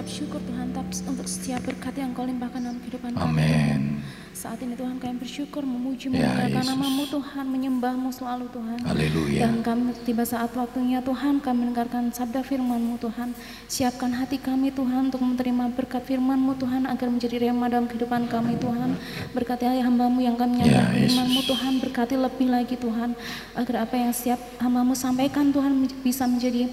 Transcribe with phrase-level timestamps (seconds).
[0.00, 0.68] mengucap syukur Tuhan
[1.12, 3.44] untuk setiap berkat yang Kau limpahkan dalam kehidupan kami.
[3.44, 4.00] Amin.
[4.32, 8.80] Saat ini Tuhan kami bersyukur memuji Ya, memuliakan namamu Tuhan menyembahmu selalu Tuhan.
[8.80, 9.40] Haleluya.
[9.44, 13.36] Dan kami tiba saat waktunya Tuhan kami mendengarkan sabda firman-Mu Tuhan.
[13.68, 18.56] Siapkan hati kami Tuhan untuk menerima berkat firman-Mu Tuhan agar menjadi rema dalam kehidupan kami
[18.56, 18.96] Tuhan.
[19.36, 21.12] Berkati hamba-Mu yang kami Ya, menyampaikan Yesus.
[21.12, 23.10] firman-Mu Tuhan berkati lebih lagi Tuhan.
[23.52, 26.72] Agar apa yang siap hamba-Mu sampaikan Tuhan bisa menjadi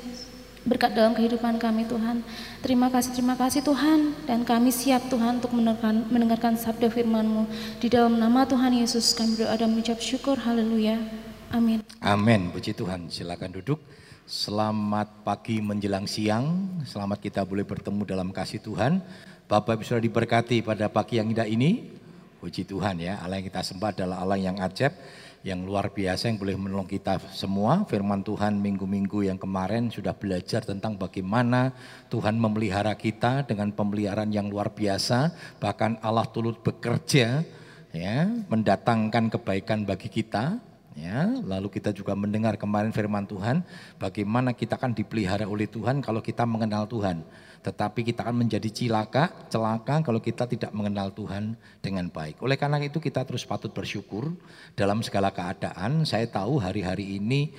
[0.68, 2.22] berkat dalam kehidupan kami Tuhan.
[2.60, 4.14] Terima kasih, terima kasih Tuhan.
[4.28, 7.48] Dan kami siap Tuhan untuk mendengarkan, mendengarkan sabda firman-Mu.
[7.80, 10.36] Di dalam nama Tuhan Yesus kami berdoa dan mengucap syukur.
[10.36, 11.00] Haleluya.
[11.56, 11.80] Amin.
[12.04, 12.52] Amin.
[12.52, 13.08] Puji Tuhan.
[13.08, 13.80] Silakan duduk.
[14.28, 16.78] Selamat pagi menjelang siang.
[16.84, 19.00] Selamat kita boleh bertemu dalam kasih Tuhan.
[19.48, 21.96] Bapak Ibu sudah diberkati pada pagi yang indah ini.
[22.44, 23.24] Puji Tuhan ya.
[23.24, 24.94] Allah yang kita sembah adalah Allah yang ajaib,
[25.48, 27.88] yang luar biasa yang boleh menolong kita semua.
[27.88, 31.72] Firman Tuhan minggu-minggu yang kemarin sudah belajar tentang bagaimana
[32.12, 35.32] Tuhan memelihara kita dengan pemeliharaan yang luar biasa.
[35.64, 37.48] Bahkan Allah turut bekerja
[37.96, 38.18] ya,
[38.52, 40.60] mendatangkan kebaikan bagi kita.
[40.98, 43.62] Ya, lalu kita juga mendengar kemarin firman Tuhan,
[44.02, 47.22] bagaimana kita akan dipelihara oleh Tuhan kalau kita mengenal Tuhan.
[47.68, 52.40] Tetapi kita akan menjadi cilaka, celaka kalau kita tidak mengenal Tuhan dengan baik.
[52.40, 54.32] Oleh karena itu kita terus patut bersyukur
[54.80, 56.08] dalam segala keadaan.
[56.08, 57.52] Saya tahu hari-hari ini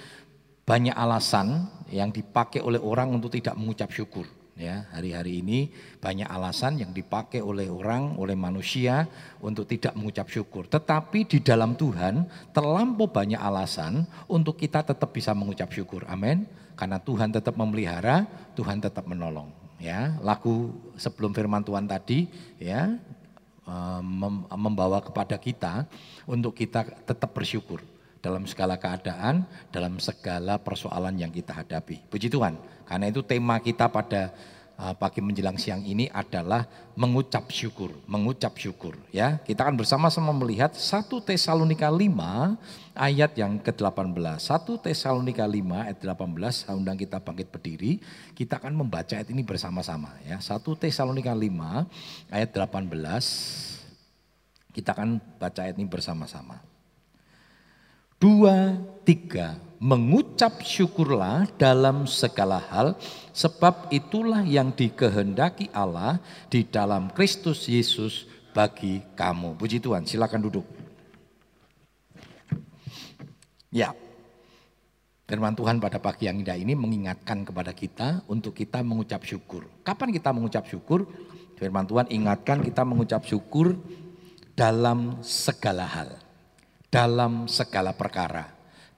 [0.64, 4.24] banyak alasan yang dipakai oleh orang untuk tidak mengucap syukur.
[4.56, 5.70] Ya, hari-hari ini
[6.00, 9.06] banyak alasan yang dipakai oleh orang, oleh manusia
[9.44, 10.66] untuk tidak mengucap syukur.
[10.66, 12.24] Tetapi di dalam Tuhan
[12.56, 16.08] terlampau banyak alasan untuk kita tetap bisa mengucap syukur.
[16.08, 16.48] Amin.
[16.74, 18.24] Karena Tuhan tetap memelihara,
[18.56, 19.67] Tuhan tetap menolong.
[19.78, 22.26] Ya, lagu sebelum firman Tuhan tadi,
[22.58, 22.98] ya,
[23.62, 25.86] eh, mem- membawa kepada kita
[26.26, 27.78] untuk kita tetap bersyukur
[28.18, 32.02] dalam segala keadaan, dalam segala persoalan yang kita hadapi.
[32.10, 32.58] Puji Tuhan.
[32.90, 34.34] Karena itu tema kita pada
[34.78, 36.62] pagi menjelang siang ini adalah
[36.94, 39.42] mengucap syukur, mengucap syukur ya.
[39.42, 42.06] Kita akan bersama-sama melihat 1 Tesalonika 5
[42.94, 44.38] ayat yang ke-18.
[44.38, 47.98] 1 Tesalonika 5 ayat 18, saya undang kita bangkit berdiri.
[48.38, 50.38] Kita akan membaca ayat ini bersama-sama ya.
[50.38, 52.86] 1 Tesalonika 5 ayat 18.
[54.70, 56.62] Kita akan baca ayat ini bersama-sama.
[58.22, 62.98] Dua, tiga, mengucap syukurlah dalam segala hal,
[63.30, 66.18] sebab itulah yang dikehendaki Allah
[66.50, 69.54] di dalam Kristus Yesus bagi kamu.
[69.54, 70.66] Puji Tuhan, silakan duduk.
[73.70, 73.92] Ya,
[75.28, 79.68] firman Tuhan pada pagi yang indah ini mengingatkan kepada kita untuk kita mengucap syukur.
[79.86, 81.06] Kapan kita mengucap syukur?
[81.54, 83.76] Firman Tuhan ingatkan kita mengucap syukur
[84.58, 86.28] dalam segala hal
[86.88, 88.48] dalam segala perkara,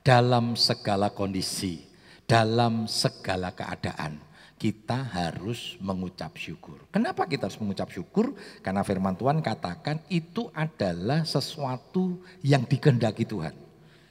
[0.00, 1.84] dalam segala kondisi,
[2.24, 4.16] dalam segala keadaan.
[4.60, 6.84] Kita harus mengucap syukur.
[6.92, 8.36] Kenapa kita harus mengucap syukur?
[8.60, 13.56] Karena firman Tuhan katakan itu adalah sesuatu yang dikehendaki Tuhan.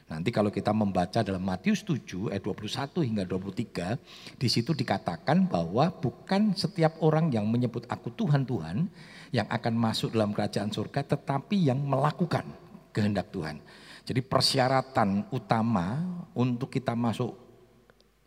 [0.09, 5.93] Nanti kalau kita membaca dalam Matius 7 ayat 21 hingga 23, di situ dikatakan bahwa
[5.93, 8.89] bukan setiap orang yang menyebut aku Tuhan Tuhan
[9.29, 12.41] yang akan masuk dalam kerajaan surga, tetapi yang melakukan
[12.89, 13.61] kehendak Tuhan.
[14.09, 16.01] Jadi persyaratan utama
[16.33, 17.29] untuk kita masuk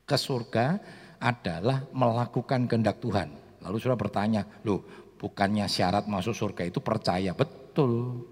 [0.06, 0.78] ke surga
[1.19, 3.34] adalah melakukan kehendak Tuhan.
[3.66, 4.87] Lalu sudah bertanya, loh
[5.19, 7.34] bukannya syarat masuk surga itu percaya?
[7.34, 8.22] Betul.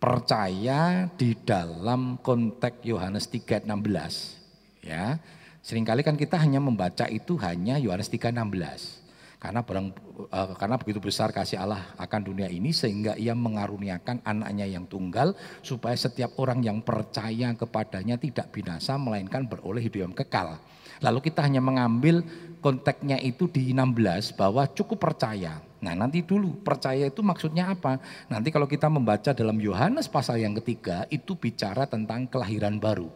[0.00, 4.88] Percaya di dalam konteks Yohanes 3 ayat 16.
[4.88, 5.20] Ya.
[5.60, 8.95] Seringkali kan kita hanya membaca itu hanya Yohanes 3 ayat 16.
[9.46, 9.86] Karena barang
[10.26, 15.38] eh, karena begitu besar kasih Allah akan dunia ini sehingga ia mengaruniakan anaknya yang tunggal
[15.62, 20.58] supaya setiap orang yang percaya kepadanya tidak binasa melainkan beroleh hidup yang kekal.
[20.98, 22.26] Lalu kita hanya mengambil
[22.58, 25.62] konteksnya itu di 16 bahwa cukup percaya.
[25.78, 28.02] Nah nanti dulu percaya itu maksudnya apa?
[28.26, 33.06] Nanti kalau kita membaca dalam Yohanes pasal yang ketiga itu bicara tentang kelahiran baru.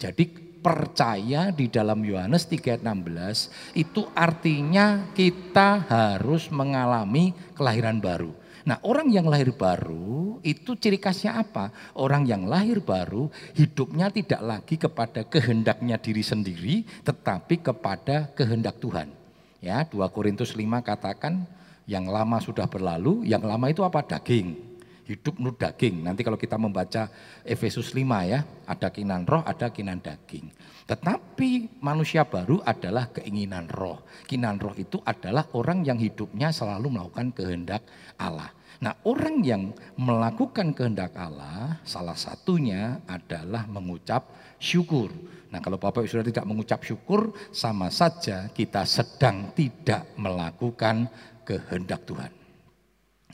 [0.00, 8.32] Jadi percaya di dalam Yohanes 3 ayat 16 itu artinya kita harus mengalami kelahiran baru.
[8.64, 11.68] Nah orang yang lahir baru itu ciri khasnya apa?
[11.92, 19.12] Orang yang lahir baru hidupnya tidak lagi kepada kehendaknya diri sendiri tetapi kepada kehendak Tuhan.
[19.60, 21.44] Ya 2 Korintus 5 katakan
[21.84, 24.00] yang lama sudah berlalu, yang lama itu apa?
[24.00, 24.73] Daging
[25.04, 26.04] hidup menurut daging.
[26.04, 27.12] Nanti kalau kita membaca
[27.44, 30.48] Efesus 5 ya, ada keinginan roh, ada keinginan daging.
[30.84, 34.04] Tetapi manusia baru adalah keinginan roh.
[34.24, 37.84] Keinginan roh itu adalah orang yang hidupnya selalu melakukan kehendak
[38.20, 38.52] Allah.
[38.84, 44.28] Nah orang yang melakukan kehendak Allah salah satunya adalah mengucap
[44.60, 45.08] syukur.
[45.48, 51.08] Nah kalau Bapak Ibu Saudara tidak mengucap syukur, sama saja kita sedang tidak melakukan
[51.48, 52.32] kehendak Tuhan.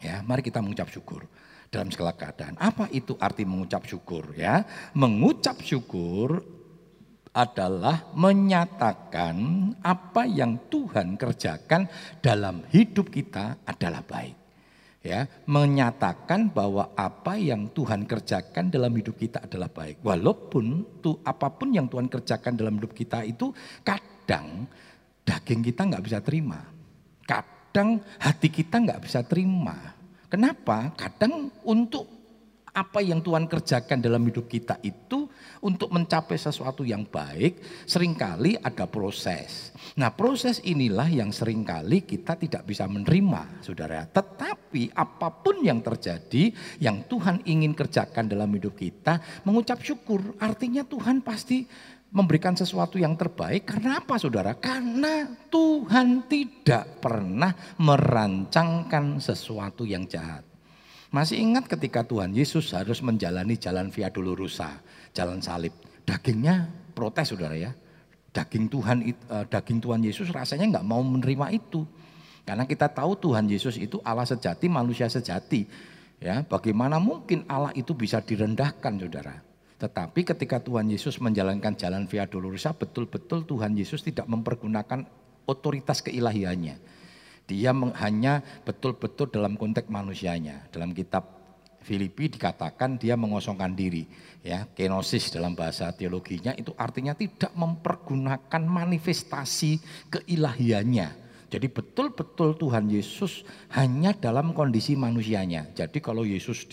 [0.00, 1.26] Ya, mari kita mengucap syukur
[1.70, 2.58] dalam segala keadaan.
[2.58, 4.66] Apa itu arti mengucap syukur ya?
[4.98, 6.42] Mengucap syukur
[7.30, 11.86] adalah menyatakan apa yang Tuhan kerjakan
[12.18, 14.34] dalam hidup kita adalah baik
[15.00, 21.48] ya menyatakan bahwa apa yang Tuhan kerjakan dalam hidup kita adalah baik walaupun tuh apa
[21.54, 24.68] pun yang Tuhan kerjakan dalam hidup kita itu kadang
[25.24, 26.60] daging kita nggak bisa terima
[27.24, 29.99] kadang hati kita nggak bisa terima
[30.30, 32.20] kenapa kadang untuk
[32.70, 35.26] apa yang Tuhan kerjakan dalam hidup kita itu
[35.60, 39.74] untuk mencapai sesuatu yang baik sering kali ada proses.
[39.98, 44.06] Nah proses inilah yang sering kali kita tidak bisa menerima saudara.
[44.06, 50.38] Tetapi apa pun yang terjadi yang Tuhan ingin kerjakan dalam hidup kita mengucap syukur.
[50.38, 51.66] Artinya Tuhan pasti
[52.10, 54.58] memberikan sesuatu yang terbaik karena apa saudara?
[54.58, 60.42] Karena Tuhan tidak pernah merancangkan sesuatu yang jahat.
[61.10, 64.78] Masih ingat ketika Tuhan Yesus harus menjalani jalan Via Dolorosa,
[65.10, 65.74] jalan salib.
[66.06, 67.74] Dagingnya protes saudara ya.
[68.30, 71.82] Daging Tuhan uh, daging Tuhan Yesus rasanya nggak mau menerima itu.
[72.46, 75.66] Karena kita tahu Tuhan Yesus itu Allah sejati, manusia sejati.
[76.22, 79.49] Ya, bagaimana mungkin Allah itu bisa direndahkan saudara?
[79.80, 85.08] Tetapi ketika Tuhan Yesus menjalankan jalan Via Dolorosa, betul-betul Tuhan Yesus tidak mempergunakan
[85.48, 87.00] otoritas keilahiannya
[87.50, 90.70] dia hanya betul-betul dalam konteks manusianya.
[90.70, 91.26] Dalam kitab
[91.82, 94.06] Filipi dikatakan dia mengosongkan diri.
[94.46, 99.82] Ya, kenosis dalam bahasa teologinya itu artinya tidak mempergunakan manifestasi
[100.14, 101.26] keilahiannya.
[101.50, 103.42] Jadi betul-betul Tuhan Yesus
[103.74, 105.74] hanya dalam kondisi manusianya.
[105.74, 106.70] Jadi kalau Yesus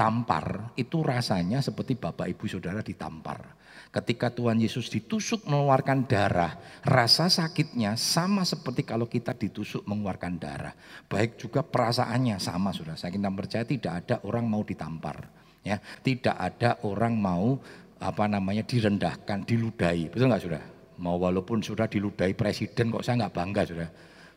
[0.00, 3.60] ditampar itu rasanya seperti Bapak Ibu Saudara ditampar.
[3.92, 6.56] Ketika Tuhan Yesus ditusuk mengeluarkan darah,
[6.88, 10.72] rasa sakitnya sama seperti kalau kita ditusuk mengeluarkan darah.
[11.04, 12.96] Baik juga perasaannya sama sudah.
[12.96, 15.20] Saya kita percaya tidak ada orang mau ditampar,
[15.60, 15.76] ya.
[15.76, 17.60] Tidak ada orang mau
[18.00, 20.08] apa namanya direndahkan, diludahi.
[20.16, 20.62] Betul nggak sudah?
[20.96, 23.88] Mau walaupun sudah diludahi presiden kok saya nggak bangga sudah.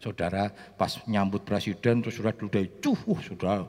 [0.03, 3.63] Saudara pas nyambut presiden terus sudah diludahi, cuh, sudah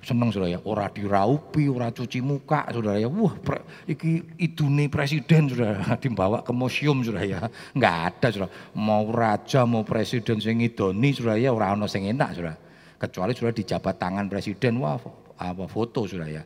[0.00, 3.08] seneng saudara ya, ora diraupi, ora cuci muka saudara ya.
[3.08, 7.40] Wah, pre, iki idune presiden saudara dibawa ke museum saudara ya.
[7.76, 8.50] Enggak ada saudara.
[8.76, 12.54] Mau raja mau presiden sing idoni saudara ya ora ono sing enak saudara.
[13.00, 15.00] Kecuali sudah dijabat tangan presiden, wah
[15.40, 16.44] apa foto saudara ya.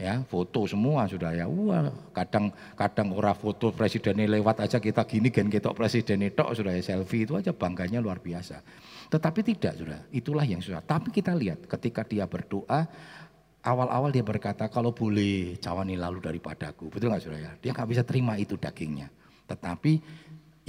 [0.00, 1.44] Ya, foto semua sudah ya.
[1.44, 6.72] Wah, kadang kadang ora foto presidennya lewat aja kita gini gen ketok presiden itu sudah
[6.72, 8.64] ya selfie itu aja bangganya luar biasa.
[9.10, 10.78] Tetapi tidak sudah, itulah yang susah.
[10.86, 12.86] Tapi kita lihat ketika dia berdoa,
[13.66, 16.88] awal-awal dia berkata kalau boleh cawani lalu daripadaku.
[16.94, 17.52] Betul nggak saudara ya?
[17.58, 19.10] Dia nggak bisa terima itu dagingnya.
[19.50, 19.92] Tetapi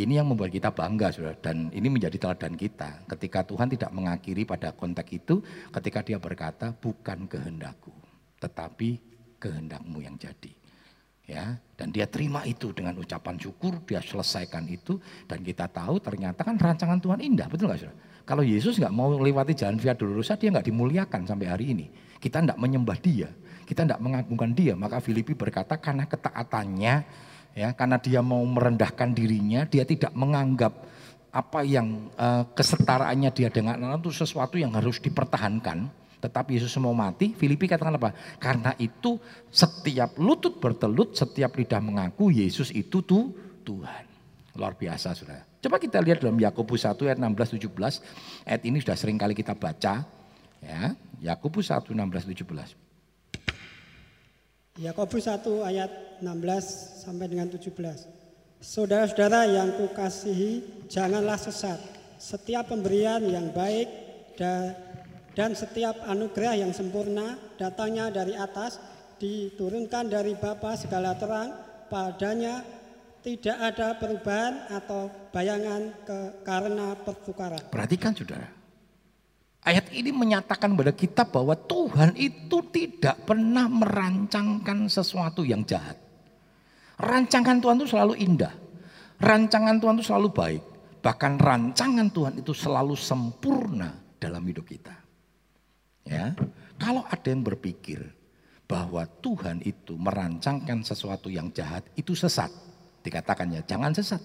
[0.01, 3.05] ini yang membuat kita bangga saudara dan ini menjadi teladan kita.
[3.05, 7.93] Ketika Tuhan tidak mengakhiri pada konteks itu, ketika dia berkata bukan kehendakku,
[8.41, 8.97] tetapi
[9.37, 10.57] kehendakmu yang jadi.
[11.29, 14.99] Ya, dan dia terima itu dengan ucapan syukur, dia selesaikan itu
[15.29, 18.10] dan kita tahu ternyata kan rancangan Tuhan indah, betul nggak saudara?
[18.31, 21.91] Kalau Yesus nggak mau lewati jalan Via Dolorosa, dia nggak dimuliakan sampai hari ini.
[22.15, 23.27] Kita nggak menyembah dia,
[23.67, 24.71] kita nggak mengagungkan dia.
[24.71, 26.95] Maka Filipi berkata karena ketaatannya,
[27.59, 30.71] ya, karena dia mau merendahkan dirinya, dia tidak menganggap
[31.27, 35.91] apa yang uh, kesetaraannya dia dengan Allah itu sesuatu yang harus dipertahankan.
[36.23, 38.15] Tetapi Yesus mau mati, Filipi katakan apa?
[38.39, 39.19] Karena itu
[39.51, 43.35] setiap lutut bertelut, setiap lidah mengaku Yesus itu tuh
[43.67, 44.10] Tuhan.
[44.55, 45.47] Luar biasa saudara.
[45.61, 48.47] Coba kita lihat dalam Yakobus 1 ayat 16 17.
[48.49, 50.03] Ayat ini sudah sering kali kita baca.
[50.59, 50.81] Ya,
[51.21, 52.75] Yakobus 1 16 17.
[54.81, 57.71] Yakobus 1 ayat 16 sampai dengan 17.
[58.61, 61.81] Saudara-saudara yang kukasihi, janganlah sesat.
[62.21, 63.89] Setiap pemberian yang baik
[65.33, 68.77] dan setiap anugerah yang sempurna datangnya dari atas,
[69.17, 71.53] diturunkan dari Bapa segala terang,
[71.89, 72.61] padanya
[73.21, 77.61] tidak ada perubahan atau bayangan ke, karena pertukaran.
[77.69, 78.49] Perhatikan saudara.
[79.61, 86.01] Ayat ini menyatakan kepada kita bahwa Tuhan itu tidak pernah merancangkan sesuatu yang jahat.
[86.97, 88.53] Rancangan Tuhan itu selalu indah.
[89.21, 90.63] Rancangan Tuhan itu selalu baik.
[91.05, 94.97] Bahkan rancangan Tuhan itu selalu sempurna dalam hidup kita.
[96.09, 96.33] Ya,
[96.81, 98.01] kalau ada yang berpikir
[98.65, 102.49] bahwa Tuhan itu merancangkan sesuatu yang jahat itu sesat
[103.01, 104.21] Dikatakannya jangan sesat.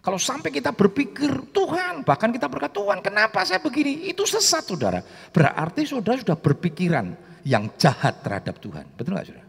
[0.00, 5.04] Kalau sampai kita berpikir Tuhan, bahkan kita berkata Tuhan kenapa saya begini, itu sesat saudara.
[5.28, 7.12] Berarti saudara sudah berpikiran
[7.44, 8.88] yang jahat terhadap Tuhan.
[8.96, 9.48] Betul nggak saudara?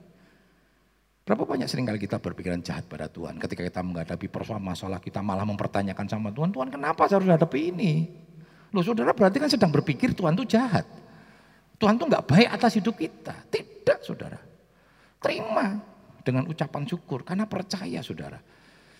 [1.24, 5.24] Berapa banyak sering kali kita berpikiran jahat pada Tuhan ketika kita menghadapi persoalan masalah kita
[5.24, 8.12] malah mempertanyakan sama Tuhan, Tuhan kenapa saya harus hadapi ini?
[8.76, 10.84] Loh saudara berarti kan sedang berpikir Tuhan itu jahat.
[11.80, 13.36] Tuhan itu nggak baik atas hidup kita.
[13.48, 14.40] Tidak saudara.
[15.22, 15.80] Terima
[16.22, 18.40] dengan ucapan syukur karena percaya saudara.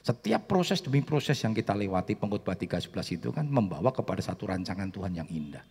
[0.02, 4.90] Setiap proses demi proses yang kita lewati pengkhotbah 13 itu kan membawa kepada satu rancangan
[4.90, 5.62] Tuhan yang indah.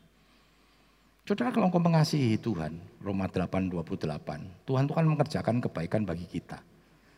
[1.27, 6.63] Saudara kalau engkau mengasihi Tuhan, Roma 8:28, Tuhan Tuhan mengerjakan kebaikan bagi kita.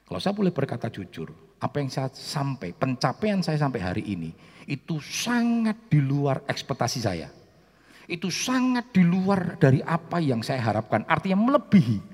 [0.08, 4.32] Kalau saya boleh berkata jujur, apa yang saya sampai, pencapaian saya sampai hari ini,
[4.68, 7.28] itu sangat di luar ekspektasi saya.
[8.04, 11.08] Itu sangat di luar dari apa yang saya harapkan.
[11.08, 12.11] Artinya melebihi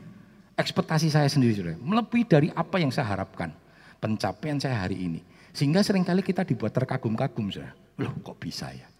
[0.58, 1.78] ekspektasi saya sendiri, saudara.
[1.78, 3.54] Melebihi dari apa yang saya harapkan
[4.02, 5.20] pencapaian saya hari ini.
[5.54, 7.54] Sehingga sering kali kita dibuat terkagum-kagum.
[7.54, 7.72] Saudara.
[8.02, 8.90] Loh kok bisa ya?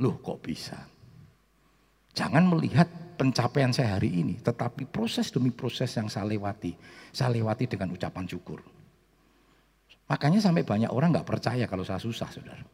[0.00, 0.76] Loh kok bisa?
[2.16, 2.88] Jangan melihat
[3.20, 4.40] pencapaian saya hari ini.
[4.40, 6.72] Tetapi proses demi proses yang saya lewati.
[7.12, 8.64] Saya lewati dengan ucapan syukur.
[10.10, 12.66] Makanya sampai banyak orang nggak percaya kalau saya susah saudara.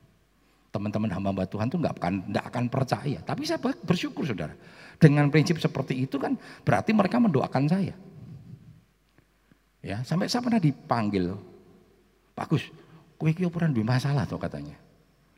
[0.72, 3.18] Teman-teman hamba-hamba Tuhan tuh nggak akan, nggak akan percaya.
[3.20, 4.56] Tapi saya bersyukur saudara.
[4.96, 7.94] Dengan prinsip seperti itu kan berarti mereka mendoakan saya.
[9.84, 11.36] Ya, sampai saya pernah dipanggil,
[12.34, 12.66] bagus,
[13.14, 14.74] kue kue pernah masalah tuh katanya.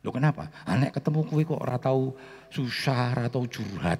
[0.01, 0.47] Lo kenapa?
[0.63, 2.15] Anak ketemu kue kok ora tahu
[2.49, 3.99] susah atau curhat.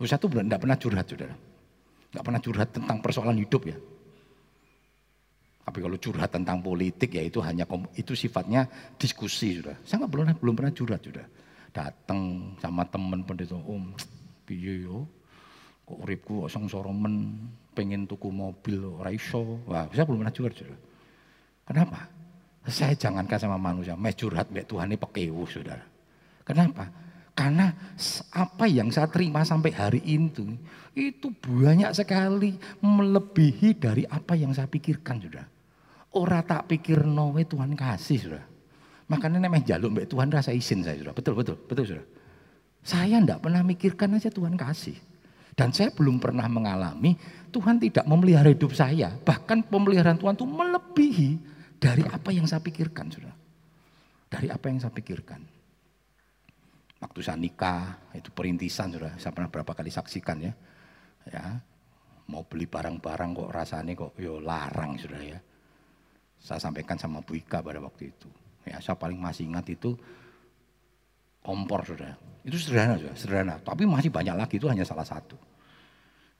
[0.00, 1.36] Usah tuh enggak pernah curhat, Saudara.
[2.10, 3.76] Enggak pernah curhat tentang persoalan hidup ya.
[5.70, 7.62] Tapi kalau curhat tentang politik ya itu hanya
[7.94, 8.66] itu sifatnya
[8.98, 9.78] diskusi sudah.
[9.86, 11.22] Saya nggak belum belum pernah curhat sudah.
[11.70, 13.94] Datang sama temen pendeta om,
[14.50, 15.06] piye yo,
[15.86, 17.38] kok uripku kok sengsara men
[17.70, 19.62] pengen tuku mobil ora iso.
[19.70, 20.74] Wah, saya belum pernah curhat.
[21.62, 22.10] Kenapa?
[22.66, 25.86] Saya jangankan sama manusia, mes curhat mbek Tuhan ini pekewu, Saudara.
[26.42, 26.90] Kenapa?
[27.32, 27.72] Karena
[28.34, 30.44] apa yang saya terima sampai hari itu,
[30.92, 35.46] itu banyak sekali melebihi dari apa yang saya pikirkan, Saudara.
[36.10, 38.46] Ora tak pikir nowe Tuhan kasih, Saudara.
[39.08, 41.16] Makanya nemeh jaluk mbak Tuhan rasa izin saya, Saudara.
[41.16, 42.19] Betul, betul, betul, Saudara.
[42.80, 44.96] Saya enggak pernah mikirkan aja Tuhan kasih.
[45.52, 47.20] Dan saya belum pernah mengalami
[47.52, 49.12] Tuhan tidak memelihara hidup saya.
[49.12, 51.30] Bahkan pemeliharaan Tuhan itu melebihi
[51.76, 53.12] dari apa yang saya pikirkan.
[53.12, 53.36] Saudara.
[54.30, 55.42] Dari apa yang saya pikirkan.
[57.00, 59.16] Waktu saya nikah, itu perintisan sudah.
[59.16, 60.52] Saya pernah berapa kali saksikan ya.
[61.28, 61.60] ya
[62.30, 65.40] Mau beli barang-barang kok rasanya kok yo larang sudah ya.
[66.40, 68.28] Saya sampaikan sama Bu Ika pada waktu itu.
[68.64, 69.96] Ya, saya paling masih ingat itu
[71.40, 72.12] kompor sudah.
[72.44, 73.54] Itu sederhana sudah, sederhana.
[73.60, 75.36] Tapi masih banyak lagi itu hanya salah satu.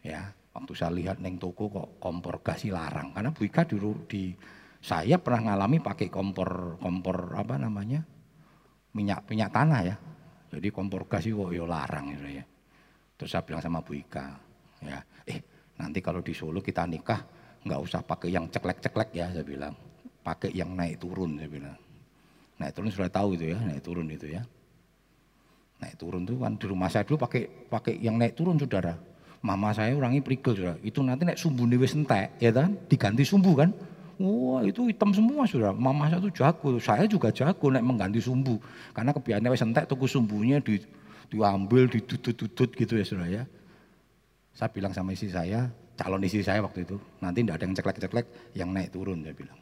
[0.00, 4.32] Ya, waktu saya lihat neng toko kok kompor gas larang karena Bu Ika dulu di
[4.80, 8.00] saya pernah ngalami pakai kompor kompor apa namanya
[8.96, 9.96] minyak minyak tanah ya.
[10.50, 12.44] Jadi kompor gas itu kok yo larang gitu ya.
[13.20, 14.26] Terus saya bilang sama Bu Ika,
[14.80, 15.38] ya, eh
[15.76, 17.20] nanti kalau di Solo kita nikah
[17.60, 19.76] nggak usah pakai yang ceklek-ceklek ya saya bilang,
[20.24, 21.76] pakai yang naik turun saya bilang.
[22.56, 24.40] Naik turun sudah tahu itu ya, naik turun itu ya.
[25.80, 28.94] Naik turun tuh kan di rumah saya dulu pakai pakai yang naik turun saudara.
[29.40, 30.76] Mama saya orangnya prigel saudara.
[30.84, 33.72] Itu nanti naik sumbu wis entek ya kan, diganti sumbu kan.
[34.20, 35.72] Wah itu hitam semua saudara.
[35.72, 38.60] Mama saya tuh jago, saya juga jago naik mengganti sumbu.
[38.92, 40.76] Karena kebiasaannya wis entek tuku sumbunya di
[41.30, 43.42] diambil, ditutut-tutut gitu ya saudara ya.
[44.52, 48.26] Saya bilang sama istri saya, calon istri saya waktu itu, nanti tidak ada yang ceklek-ceklek,
[48.58, 49.56] yang naik turun saya bilang.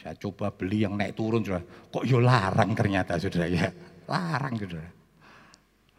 [0.00, 3.70] Saya coba beli yang naik turun saudara, kok yo larang ternyata saudara ya.
[4.10, 4.90] Larang saudara.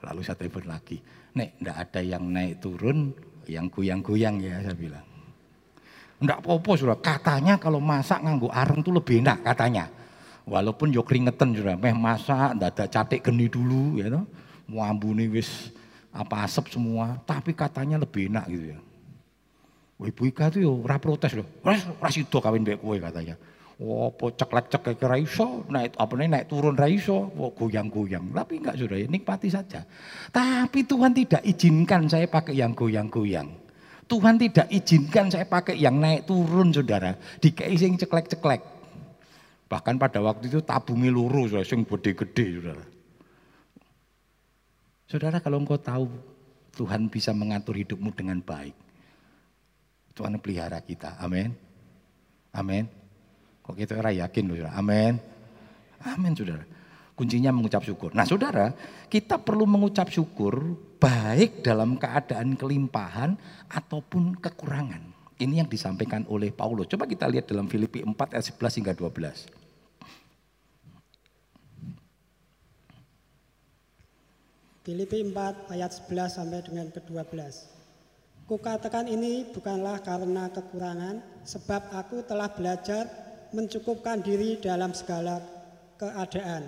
[0.01, 0.99] Lalu saya telepon lagi,
[1.31, 3.15] Nek, enggak ada yang naik turun,
[3.47, 5.05] yang goyang-goyang ya saya bilang.
[6.19, 9.87] Enggak apa-apa sudah, katanya kalau masak nganggo areng tuh lebih enak katanya.
[10.43, 14.25] Walaupun yo keringetan sudah, meh masak, enggak ada catik geni dulu ya toh.
[14.67, 15.71] Muambune wis
[16.11, 18.79] apa asap semua, tapi katanya lebih enak gitu ya.
[20.01, 21.45] Ibu Ika tuh yo ora protes loh.
[21.61, 21.77] Ora
[22.09, 23.37] kawin mbek kowe katanya.
[23.81, 28.29] Apa ceklek-ceklek ra iso, naik apa nih naik turun ra iso, goyang-goyang.
[28.29, 29.81] Tapi enggak sudah ya, nikmati saja.
[30.29, 33.49] Tapi Tuhan tidak izinkan saya pakai yang goyang-goyang.
[34.05, 37.17] Tuhan tidak izinkan saya pakai yang naik turun saudara.
[37.41, 38.61] Dikai sing ceklek-ceklek.
[39.65, 42.85] Bahkan pada waktu itu tabungi lurus, sing gede-gede saudara.
[45.09, 46.05] Saudara kalau engkau tahu
[46.77, 48.77] Tuhan bisa mengatur hidupmu dengan baik.
[50.13, 51.17] Tuhan pelihara kita.
[51.17, 51.55] Amin.
[52.53, 53.00] Amin.
[53.71, 54.67] Kok kita ora yakin.
[54.75, 55.15] Amin.
[56.03, 56.67] Amin, saudara.
[57.15, 58.11] Kuncinya mengucap syukur.
[58.11, 58.75] Nah, saudara,
[59.07, 63.39] kita perlu mengucap syukur baik dalam keadaan kelimpahan
[63.71, 64.99] ataupun kekurangan.
[65.39, 66.91] Ini yang disampaikan oleh Paulus.
[66.91, 69.47] Coba kita lihat dalam Filipi 4 ayat 11 hingga 12.
[74.83, 77.31] Filipi 4 ayat 11 sampai dengan ke-12.
[78.51, 85.39] Kukatakan ini bukanlah karena kekurangan, sebab aku telah belajar mencukupkan diri dalam segala
[85.99, 86.63] keadaan.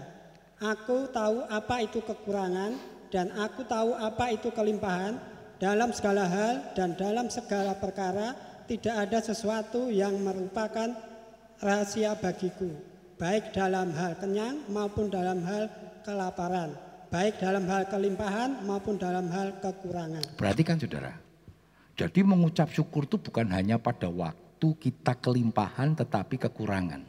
[0.64, 2.72] Aku tahu apa itu kekurangan
[3.12, 5.20] dan aku tahu apa itu kelimpahan
[5.60, 8.36] dalam segala hal dan dalam segala perkara
[8.68, 10.92] tidak ada sesuatu yang merupakan
[11.60, 12.72] rahasia bagiku,
[13.20, 15.68] baik dalam hal kenyang maupun dalam hal
[16.04, 16.72] kelaparan,
[17.12, 20.24] baik dalam hal kelimpahan maupun dalam hal kekurangan.
[20.40, 21.12] Perhatikan saudara,
[22.00, 27.04] jadi mengucap syukur itu bukan hanya pada waktu kita kelimpahan tetapi kekurangan.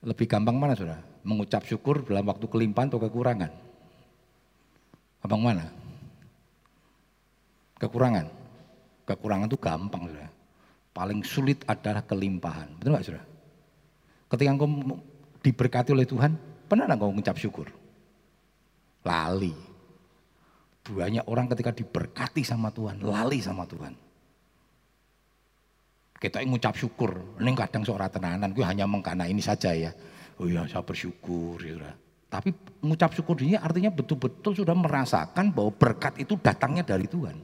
[0.00, 1.04] Lebih gampang mana saudara?
[1.20, 3.52] Mengucap syukur dalam waktu kelimpahan atau kekurangan?
[5.20, 5.64] Gampang mana?
[7.76, 8.26] Kekurangan.
[9.04, 10.30] Kekurangan itu gampang saudara.
[10.96, 12.80] Paling sulit adalah kelimpahan.
[12.80, 13.24] Betul nggak saudara?
[14.32, 14.68] Ketika engkau
[15.44, 16.32] diberkati oleh Tuhan,
[16.64, 17.68] pernah nggak engkau mengucap syukur?
[19.04, 19.52] Lali.
[20.80, 24.09] Banyak orang ketika diberkati sama Tuhan, lali sama Tuhan.
[26.20, 29.88] Kita ngucap syukur, ini kadang seorang tenanan, gue hanya mengkana ini saja ya.
[30.36, 31.56] Oh iya saya bersyukur.
[31.64, 31.96] Ya.
[32.28, 32.52] Tapi
[32.84, 37.40] mengucap syukur ini artinya betul-betul sudah merasakan bahwa berkat itu datangnya dari Tuhan.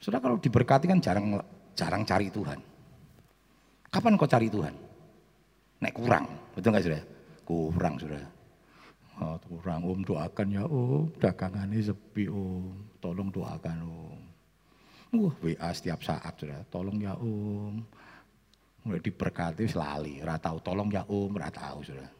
[0.00, 1.36] Sudah kalau diberkati kan jarang
[1.76, 2.58] jarang cari Tuhan.
[3.92, 4.74] Kapan kau cari Tuhan?
[5.78, 6.26] Naik kurang,
[6.56, 7.02] betul nggak sudah?
[7.46, 8.22] Kurang sudah.
[9.18, 12.70] Oh, kurang om doakan ya om, dagangannya sepi om,
[13.02, 14.17] tolong doakan om.
[15.08, 17.80] Wah WA setiap saat sudah, tolong ya om.
[18.84, 22.10] Mulai diberkati selalu, tahu tolong ya om, tahu sudah.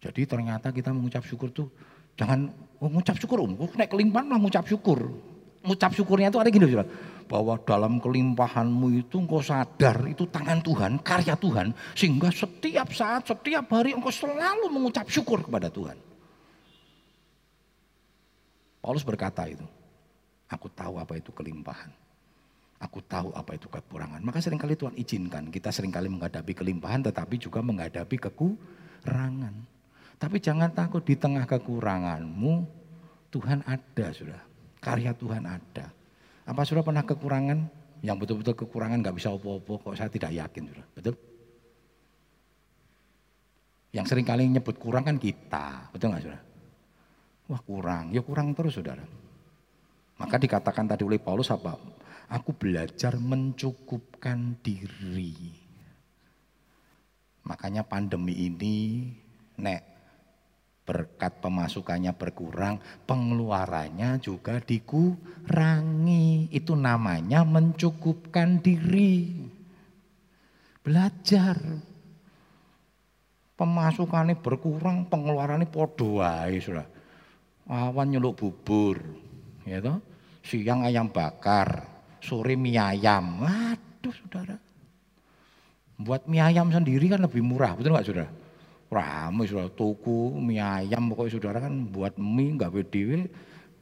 [0.00, 1.68] Jadi ternyata kita mengucap syukur tuh
[2.16, 2.48] jangan
[2.80, 5.12] oh, mengucap syukur om, naik kelimpahan lah mengucap syukur.
[5.60, 6.86] Mengucap syukurnya itu ada gini sudah
[7.26, 13.66] bahwa dalam kelimpahanmu itu engkau sadar itu tangan Tuhan, karya Tuhan, sehingga setiap saat, setiap
[13.74, 15.98] hari engkau selalu mengucap syukur kepada Tuhan.
[18.86, 19.66] Paulus berkata itu,
[20.46, 21.90] aku tahu apa itu kelimpahan.
[22.78, 24.22] Aku tahu apa itu kekurangan.
[24.22, 29.54] Maka sering kali Tuhan izinkan kita sering kali menghadapi kelimpahan tetapi juga menghadapi kekurangan.
[30.22, 32.62] Tapi jangan takut di tengah kekuranganmu
[33.34, 34.38] Tuhan ada sudah.
[34.78, 35.90] Karya Tuhan ada.
[36.46, 37.66] Apa sudah pernah kekurangan?
[38.06, 40.86] Yang betul-betul kekurangan nggak bisa opo-opo kok saya tidak yakin sudah.
[40.94, 41.14] Betul?
[43.90, 46.46] Yang sering kali nyebut kurang kan kita, betul nggak saudara?
[47.46, 49.06] Wah kurang, ya kurang terus saudara.
[50.18, 51.78] Maka dikatakan tadi oleh Paulus apa?
[52.26, 55.54] Aku belajar mencukupkan diri.
[57.46, 59.06] Makanya pandemi ini,
[59.62, 59.82] nek
[60.82, 66.50] berkat pemasukannya berkurang, pengeluarannya juga dikurangi.
[66.50, 69.46] Itu namanya mencukupkan diri.
[70.82, 71.62] Belajar.
[73.54, 76.95] Pemasukannya berkurang, pengeluarannya podo wae sudah.
[77.66, 79.02] Awan nyeluk bubur,
[79.66, 79.98] ya toh.
[80.46, 81.82] Siang ayam bakar,
[82.22, 83.42] sore mie ayam.
[83.42, 84.54] Waduh, Saudara.
[85.98, 88.30] Buat mie ayam sendiri kan lebih murah, betul nggak Saudara?
[88.86, 93.26] Rame sudah tuku mie ayam pokoknya saudara kan buat mie gawe dhewe.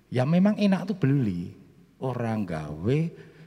[0.09, 1.53] Ya memang enak tuh beli.
[2.01, 2.99] Orang gawe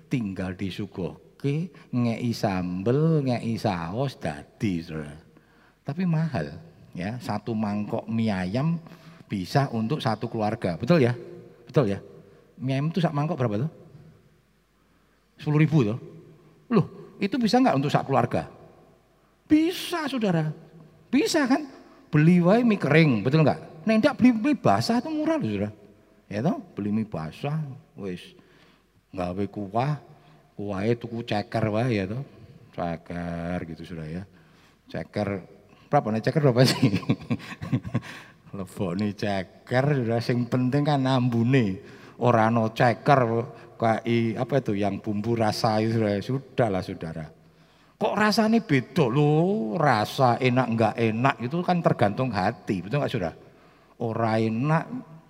[0.05, 5.17] tinggal disuguhke ngei sambel, ngei saus dadi saudara.
[5.81, 6.61] Tapi mahal
[6.93, 7.17] ya.
[7.17, 8.77] Satu mangkok mie ayam
[9.27, 10.79] bisa untuk satu keluarga.
[10.79, 11.13] Betul ya?
[11.67, 11.99] Betul ya?
[12.57, 13.71] Mie ayam itu sak mangkok berapa tuh?
[15.37, 15.99] Sepuluh ribu tuh.
[16.73, 18.49] Loh, itu bisa nggak untuk sak keluarga?
[19.45, 20.49] Bisa saudara.
[21.11, 21.67] Bisa kan?
[22.09, 23.85] Beli wae mie kering, betul nggak?
[23.87, 25.71] Ndak beli mie basah itu murah loh sudah.
[26.27, 27.55] Ya toh, beli mie basah
[27.95, 28.35] wis
[29.15, 29.99] gawe kuah,
[30.59, 32.23] kuahnya tuku ceker wae ya toh.
[32.75, 34.23] Ceker gitu sudah ya.
[34.91, 35.43] Ceker
[35.87, 36.79] berapa nih ceker berapa sih?
[38.55, 39.85] nih ceker
[40.23, 41.83] sing penting kan ambune.
[42.17, 43.21] Ora no ceker
[43.77, 47.25] kayak apa itu yang bumbu rasa itu sudah, sudah lah saudara.
[47.97, 53.35] Kok rasanya beda loh, rasa enak enggak enak itu kan tergantung hati, betul enggak saudara?
[53.97, 54.83] Orang enak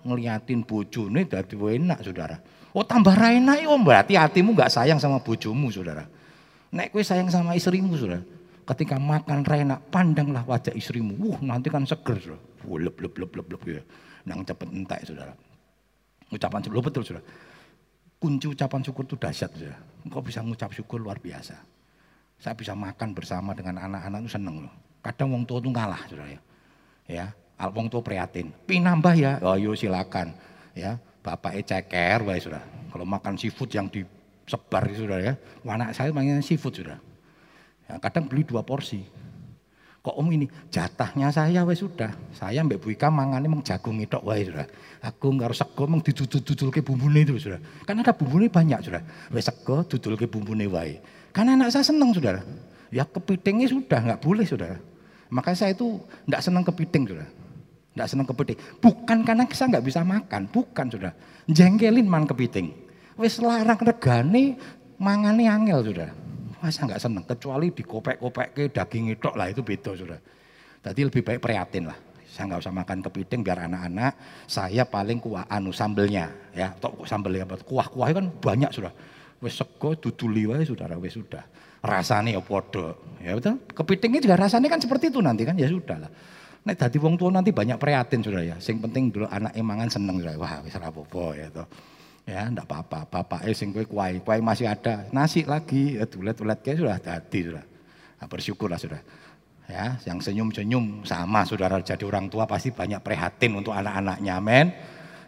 [0.04, 2.36] ngeliatin bojone dadi enak saudara.
[2.76, 6.04] Oh tambah enak ya berarti hatimu enggak sayang sama bojomu saudara.
[6.68, 8.20] Nek kue sayang sama istrimu saudara.
[8.68, 11.16] Ketika makan enak, pandanglah wajah istrimu.
[11.16, 12.44] Wah nanti kan seger saudara.
[12.68, 13.82] Lep lep lep lep lep ya.
[14.28, 15.32] Nang cepet entek saudara.
[16.28, 17.24] Ucapan syukur betul saudara.
[18.20, 19.80] Kunci ucapan syukur itu dahsyat saudara.
[20.04, 21.56] Engkau bisa ngucap syukur luar biasa.
[22.36, 24.74] Saya bisa makan bersama dengan anak-anak itu seneng loh.
[25.00, 26.40] Kadang wong tua itu ngalah saudara ya.
[27.08, 27.26] Ya,
[27.72, 28.52] wong tua prihatin.
[28.68, 30.36] Pinambah ya, oh yo silakan.
[30.76, 32.60] Ya, bapak ceker baik sudah.
[32.92, 35.32] Kalau makan seafood yang disebar sudah ya.
[35.64, 37.00] Anak saya mainnya seafood sudah.
[37.88, 39.08] Ya, kadang beli dua porsi.
[39.98, 42.14] Kok om ini jatahnya saya wes sudah.
[42.30, 44.64] Saya mbak Bu Ika mangane meng jagung itu wae sudah.
[45.02, 47.58] Aku nggak harus sego meng didudul-dudul ke bumbune itu sudah.
[47.82, 49.02] Kan ada bumbune banyak sudah.
[49.34, 51.02] Wes sego dudul ke bumbune wae.
[51.34, 52.40] Karena anak saya seneng sudah.
[52.94, 54.78] Ya kepitingnya sudah nggak boleh sudah.
[55.28, 55.98] Makanya saya itu
[56.30, 57.28] nggak seneng kepiting sudah.
[57.98, 58.58] Nggak seneng kepiting.
[58.78, 61.12] Bukan karena saya nggak bisa makan, bukan sudah.
[61.50, 62.70] Jengkelin man kepiting.
[63.18, 64.56] Wes larang regane
[64.96, 66.27] mangane angel sudah.
[66.58, 70.18] Masa nggak seneng kecuali dikopek-kopek ke daging itu lah itu beda sudah.
[70.82, 71.98] Tadi lebih baik prihatin lah.
[72.26, 74.12] Saya nggak usah makan kepiting biar anak-anak.
[74.50, 76.74] Saya paling kuah anu sambelnya ya.
[76.74, 78.90] Tok sambelnya kuah-kuah kan banyak sudah.
[79.38, 81.46] Wes sego duduli wae saudara wes sudah.
[81.78, 83.14] Rasanya ya podo.
[83.22, 83.62] Ya betul.
[83.70, 86.10] Kepitingnya juga rasanya kan seperti itu nanti kan ya sudah lah.
[86.66, 88.56] Nek dadi wong tua nanti banyak prihatin sudah ya.
[88.58, 90.34] Sing penting dulu anak emangan seneng sudah.
[90.34, 90.90] Wah wis ora
[91.38, 91.66] ya toh.
[92.28, 96.60] Ya ndak apa-apa, bapak eh sing kowe kuai, kuai masih ada, nasi lagi, ya tulet-tulet
[96.60, 97.64] kayak sudah tadi sudah.
[98.20, 99.00] Nah, bersyukurlah sudah.
[99.64, 104.76] Ya, yang senyum-senyum sama saudara jadi orang tua pasti banyak prihatin untuk anak-anaknya, men.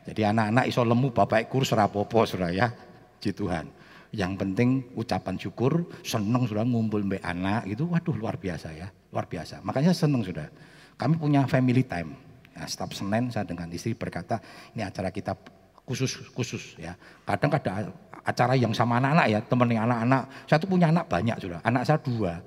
[0.05, 2.69] Jadi anak-anak iso lemu bapak kurus rapopo sudah ya.
[3.17, 3.73] Ji Tuhan.
[4.13, 9.25] Yang penting ucapan syukur, seneng sudah ngumpul mbak anak itu, waduh luar biasa ya, luar
[9.25, 9.65] biasa.
[9.65, 10.53] Makanya seneng sudah.
[11.01, 12.13] Kami punya family time.
[12.53, 14.37] Ya, setiap Senin saya dengan istri berkata,
[14.77, 15.33] ini acara kita
[15.91, 16.95] khusus khusus ya.
[17.27, 17.91] Kadang ada
[18.23, 20.23] acara yang sama anak-anak ya, temen anak-anak.
[20.47, 22.39] Saya tuh punya anak banyak sudah, anak saya dua.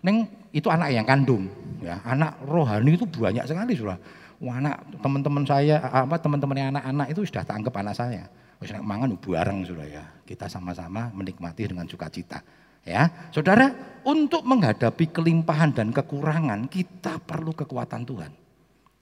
[0.00, 0.24] Neng
[0.56, 1.52] itu anak yang kandung
[1.84, 4.00] ya, anak rohani itu banyak sekali sudah.
[4.40, 8.24] Wah, anak teman-teman saya apa teman-teman anak-anak itu sudah tanggap anak saya.
[8.56, 10.04] Wis nek mangan bareng sudah ya.
[10.24, 12.40] Kita sama-sama menikmati dengan sukacita.
[12.86, 13.74] Ya, saudara,
[14.06, 18.30] untuk menghadapi kelimpahan dan kekurangan kita perlu kekuatan Tuhan.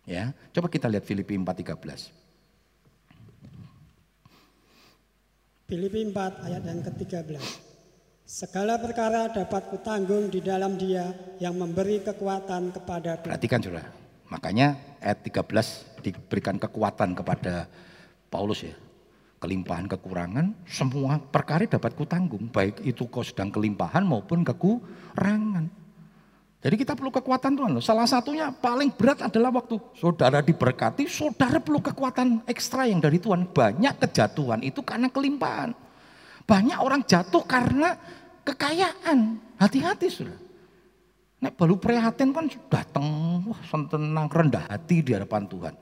[0.09, 2.24] Ya, coba kita lihat Filipi 4:13.
[5.65, 7.41] Filipi 4 ayat yang ke-13.
[8.25, 11.09] Segala perkara dapat kutanggung di dalam dia
[11.41, 13.89] yang memberi kekuatan kepada Perhatikan saudara.
[14.29, 17.65] Makanya ayat 13 diberikan kekuatan kepada
[18.29, 18.77] Paulus ya.
[19.41, 22.53] Kelimpahan kekurangan semua perkara dapat kutanggung.
[22.53, 25.84] Baik itu kau sedang kelimpahan maupun kekurangan.
[26.65, 27.77] Jadi kita perlu kekuatan Tuhan.
[27.85, 33.45] Salah satunya paling berat adalah waktu saudara diberkati, saudara perlu kekuatan ekstra yang dari Tuhan.
[33.53, 35.77] Banyak kejatuhan itu karena kelimpahan.
[36.49, 38.01] Banyak orang jatuh karena
[38.49, 39.37] kekayaan.
[39.61, 40.39] Hati-hati sudah.
[41.45, 43.05] Nek baru prihatin kan datang,
[43.45, 45.75] wah sentenang rendah hati di hadapan Tuhan.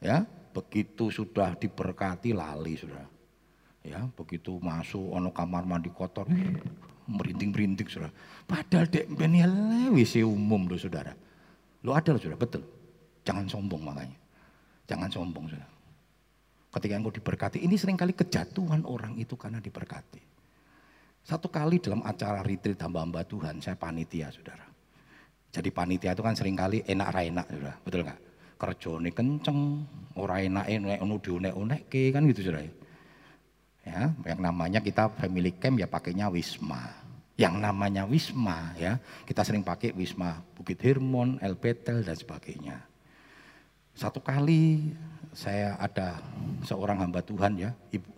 [0.00, 0.24] Ya,
[0.56, 3.04] begitu sudah diberkati lali sudah.
[3.84, 6.24] Ya, begitu masuk ono kamar mandi kotor,
[7.04, 8.14] merinding-merinding saudara.
[8.48, 9.12] Padahal dek
[9.92, 11.12] WC umum loh saudara.
[11.84, 12.62] Lo ada loh saudara, betul.
[13.22, 14.18] Jangan sombong makanya.
[14.88, 15.70] Jangan sombong saudara.
[16.72, 20.24] Ketika engkau diberkati, ini sering kali kejatuhan orang itu karena diberkati.
[21.22, 24.64] Satu kali dalam acara retreat hamba-hamba Tuhan, saya panitia saudara.
[25.52, 28.20] Jadi panitia itu kan sering kali enak enak saudara, betul nggak?
[28.56, 29.60] Kerjone kenceng,
[30.16, 32.64] orang enak enak unek unek kan gitu saudara.
[33.82, 37.01] Ya, yang namanya kita family camp ya pakainya Wisma.
[37.40, 42.76] Yang namanya Wisma ya, kita sering pakai Wisma Bukit Hermon, El Betel dan sebagainya.
[43.96, 44.92] Satu kali
[45.32, 46.20] saya ada
[46.64, 48.08] seorang hamba Tuhan ya, ibu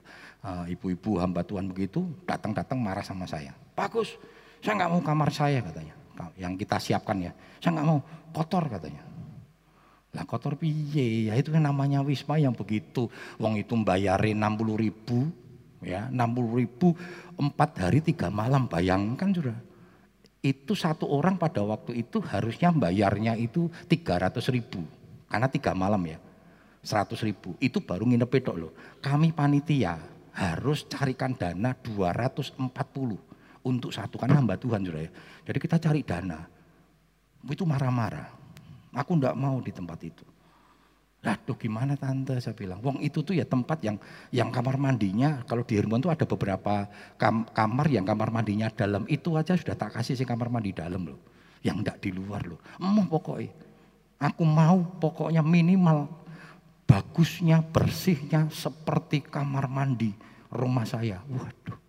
[0.42, 3.54] uh, ibu-ibu hamba Tuhan begitu datang-datang marah sama saya.
[3.78, 4.18] Bagus,
[4.58, 5.94] saya nggak mau kamar saya katanya.
[6.38, 7.98] Yang kita siapkan ya, saya nggak mau
[8.30, 9.02] kotor katanya.
[10.14, 11.26] Lah kotor piye?
[11.26, 13.10] Ya itu namanya Wisma yang begitu.
[13.38, 15.26] Wong itu bayarin 60 ribu
[15.84, 16.96] ya 60 ribu
[17.38, 18.66] empat hari tiga malam.
[18.66, 19.56] Bayangkan sudah
[20.44, 24.84] itu satu orang pada waktu itu harusnya bayarnya itu 300 ribu.
[25.28, 26.18] Karena tiga malam ya
[26.84, 27.56] 100 ribu.
[27.62, 28.72] Itu baru nginep pedok loh.
[29.00, 29.96] Kami panitia
[30.34, 32.60] harus carikan dana 240
[33.64, 34.20] untuk satu.
[34.20, 35.10] Kan hamba Tuhan sudah ya.
[35.48, 36.44] Jadi kita cari dana.
[37.44, 38.28] Itu marah-marah.
[38.94, 40.33] Aku ndak mau di tempat itu
[41.24, 42.84] Aduh gimana tante saya bilang.
[42.84, 43.96] Wong itu tuh ya tempat yang
[44.28, 49.08] yang kamar mandinya kalau di Hermon tuh ada beberapa kam, kamar yang kamar mandinya dalam
[49.08, 51.20] itu aja sudah tak kasih sih kamar mandi dalam loh.
[51.64, 52.60] Yang enggak di luar loh.
[52.80, 53.52] Mau pokoknya.
[54.20, 56.08] Aku mau pokoknya minimal
[56.84, 60.12] bagusnya, bersihnya seperti kamar mandi
[60.52, 61.20] rumah saya.
[61.28, 61.83] Waduh.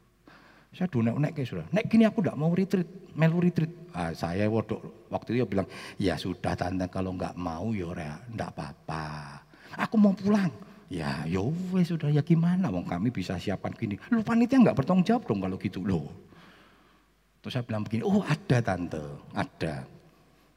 [0.75, 1.65] Saya dunia unek kayak sudah.
[1.71, 3.71] Nek gini aku tidak mau retreat, melu retreat.
[3.95, 5.63] Ah, saya waduh, waktu itu bilang,
[5.95, 9.39] ya sudah tante kalau nggak mau ya enggak apa-apa.
[9.87, 10.51] Aku mau pulang.
[10.91, 12.67] Ya, yo ya sudah ya gimana?
[12.67, 13.95] Wong kami bisa siapkan gini.
[14.11, 16.11] Lu panitia nggak bertanggung jawab dong kalau gitu loh.
[17.39, 19.87] Terus saya bilang begini, oh ada tante, ada.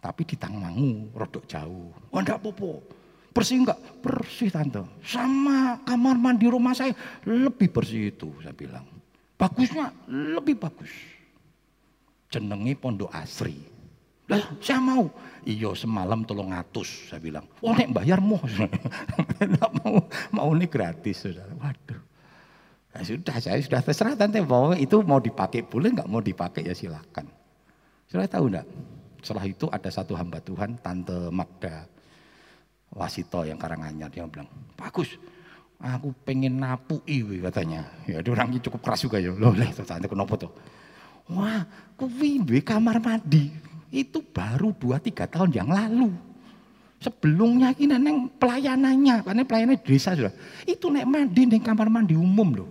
[0.02, 1.94] Tapi di Tangmangu, rodok jauh.
[2.10, 2.82] Oh enggak popo.
[3.30, 3.78] Bersih enggak?
[4.02, 4.82] Bersih tante.
[5.06, 6.90] Sama kamar mandi rumah saya
[7.22, 8.97] lebih bersih itu, saya bilang.
[9.38, 10.90] Bagusnya lebih bagus.
[12.28, 13.56] Jenengi Pondok Asri.
[14.28, 15.08] Lah, saya mau.
[15.46, 17.48] Iya, semalam tolong ngatus, saya bilang.
[17.64, 18.36] Oh, nek bayar mau.
[19.78, 21.48] Mau, mau ini gratis, saudara.
[21.56, 22.02] Waduh.
[22.92, 26.74] Ya sudah, saya sudah terserah tante bahwa itu mau dipakai boleh nggak mau dipakai ya
[26.74, 27.30] silakan.
[28.10, 28.66] Sudah tahu enggak?
[29.22, 31.86] Setelah itu ada satu hamba Tuhan, Tante Magda
[32.94, 35.20] Wasito yang Karanganyar dia bilang, bagus,
[35.78, 37.86] aku pengen napu iwi katanya.
[38.04, 39.30] Ya dia orang cukup keras juga ya.
[39.30, 40.52] Loh, leh, tante kenapa tuh?
[41.30, 41.62] Wah,
[41.94, 43.52] kuwi kamar mandi.
[43.88, 46.12] Itu baru 2-3 tahun yang lalu.
[46.98, 50.34] Sebelumnya ini neng pelayanannya, karena pelayanannya desa sudah.
[50.66, 52.70] Itu nek mandi neng kamar mandi umum loh.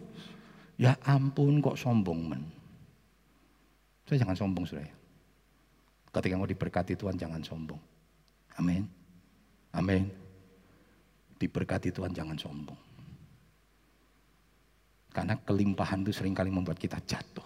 [0.77, 2.43] Ya ampun kok sombong men.
[4.05, 4.95] Saya jangan sombong sudah ya.
[6.13, 7.81] Ketika mau diberkati Tuhan jangan sombong.
[8.57, 8.85] Amin.
[9.73, 10.09] Amin.
[11.37, 12.86] Diberkati Tuhan jangan sombong.
[15.17, 17.41] Karena kelimpahan itu sering kali membuat kita jatuh.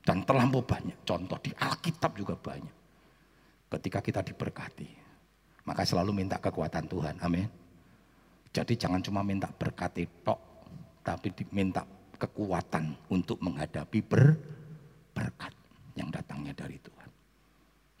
[0.00, 1.04] Dan terlampau banyak.
[1.04, 2.72] Contoh di Alkitab juga banyak.
[3.68, 4.88] Ketika kita diberkati.
[5.68, 7.20] Maka selalu minta kekuatan Tuhan.
[7.20, 7.44] Amin.
[8.48, 10.40] Jadi jangan cuma minta berkati tok.
[11.04, 11.84] Tapi minta
[12.16, 14.32] kekuatan untuk menghadapi ber,
[15.12, 15.52] berkat
[16.00, 17.10] yang datangnya dari Tuhan.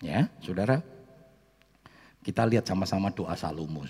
[0.00, 0.80] Ya, saudara,
[2.24, 3.84] kita lihat sama-sama doa Salomo.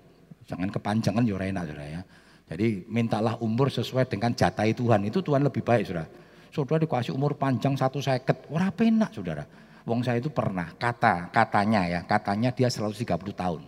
[0.49, 2.03] Jangan kepanjangan juga enak saudara ya.
[2.47, 5.05] Jadi mintalah umur sesuai dengan jatai Tuhan.
[5.05, 6.09] Itu Tuhan lebih baik saudara.
[6.49, 8.49] Saudara dikasih umur panjang satu seket.
[8.49, 9.45] Orang penak saudara.
[9.87, 13.62] Wong saya itu pernah kata, katanya ya, katanya dia 130 tahun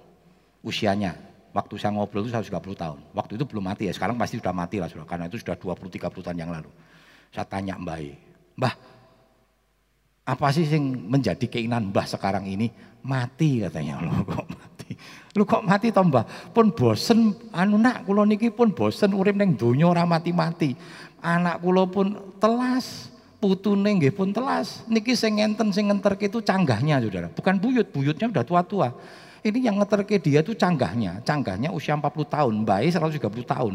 [0.66, 1.14] usianya.
[1.54, 2.98] Waktu saya ngobrol itu 130 tahun.
[3.16, 5.08] Waktu itu belum mati ya, sekarang pasti sudah mati lah saudara.
[5.08, 6.70] Karena itu sudah 20-30 tahun yang lalu.
[7.32, 7.98] Saya tanya Mbah,
[8.60, 8.74] Mbah
[10.28, 12.68] apa sih yang menjadi keinginan Mbah sekarang ini?
[13.00, 13.96] Mati katanya.
[14.04, 14.90] Loh kok mati?
[15.32, 16.52] Lu kok mati toh Mbah?
[16.52, 20.76] Pun bosen anu nak kula niki pun bosen urip ning donya ora mati-mati.
[21.24, 24.82] Anak kula pun telas, putune nggih pun telas.
[24.90, 27.30] Niki sing ngenten sing ngenterke itu canggahnya Saudara.
[27.30, 28.94] Bukan buyut, buyutnya udah tua-tua.
[29.42, 31.22] Ini yang ngeterke dia itu canggahnya.
[31.22, 33.74] Canggahnya usia 40 tahun, Mbah 130 tahun.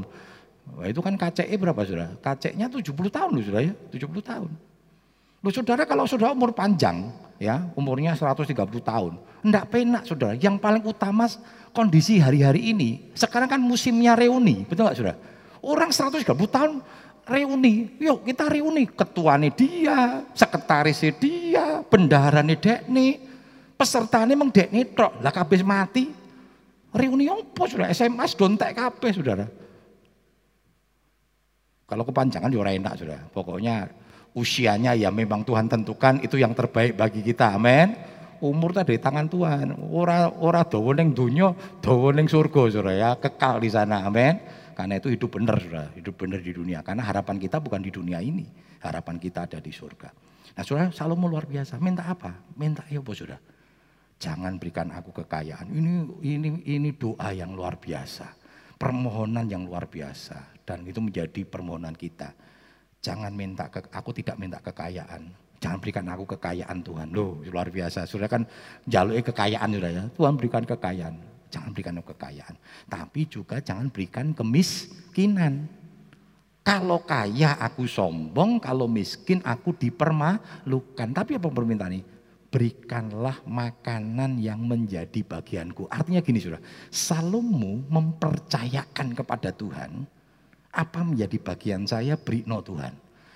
[0.76, 2.15] Wah, itu kan KCE berapa Saudara?
[2.19, 4.52] KCE-nya 70 tahun loh Saudara ya, 70 tahun.
[5.43, 10.39] Loh saudara kalau saudara umur panjang, ya umurnya 130 tahun, enggak penak saudara.
[10.39, 11.28] Yang paling utama
[11.76, 15.19] kondisi hari-hari ini, sekarang kan musimnya reuni, betul nggak saudara?
[15.60, 16.80] Orang 130 tahun
[17.27, 18.88] reuni, yuk kita reuni.
[18.88, 23.19] Ketuanya dia, sekretarisnya dia, bendaharanya dekne,
[23.75, 25.23] pesertanya emang dekne tok.
[25.23, 26.05] Lah kabeh mati.
[26.93, 27.89] Reuni apa saudara?
[27.89, 29.45] SMS dontek kabeh saudara.
[31.89, 33.23] Kalau kepanjangan ya enak saudara.
[33.33, 33.89] Pokoknya
[34.38, 37.57] usianya ya memang Tuhan tentukan itu yang terbaik bagi kita.
[37.57, 37.97] Amin.
[38.43, 39.73] Umur tadi tangan Tuhan.
[39.89, 44.05] Ora ora dawa ning donya, dawa ning surga Saudara ya, kekal di sana.
[44.05, 44.38] Amin.
[44.73, 46.81] Karena itu hidup benar Saudara, hidup benar di dunia.
[46.81, 48.45] Karena harapan kita bukan di dunia ini.
[48.83, 50.09] Harapan kita ada di surga.
[50.57, 51.79] Nah Saudara, Salomo luar biasa.
[51.79, 52.33] Minta apa?
[52.57, 53.39] Minta ya apa Saudara?
[54.19, 55.69] Jangan berikan aku kekayaan.
[55.71, 55.91] Ini
[56.25, 58.27] ini ini doa yang luar biasa.
[58.75, 62.36] Permohonan yang luar biasa dan itu menjadi permohonan kita
[63.03, 65.27] Jangan minta ke, aku tidak minta kekayaan.
[65.59, 67.12] Jangan berikan aku kekayaan Tuhan.
[67.12, 68.07] Loh, luar biasa.
[68.07, 68.47] Sudah kan
[68.88, 70.03] jalur kekayaan sudah ya.
[70.15, 71.15] Tuhan berikan kekayaan.
[71.53, 72.57] Jangan berikan kekayaan.
[72.89, 75.69] Tapi juga jangan berikan kemiskinan.
[76.63, 81.09] Kalau kaya aku sombong, kalau miskin aku dipermalukan.
[81.13, 82.03] Tapi apa permintaan ini?
[82.49, 85.89] Berikanlah makanan yang menjadi bagianku.
[85.91, 90.07] Artinya gini sudah, Salomo mempercayakan kepada Tuhan,
[90.71, 92.93] apa menjadi bagian saya beri no Tuhan.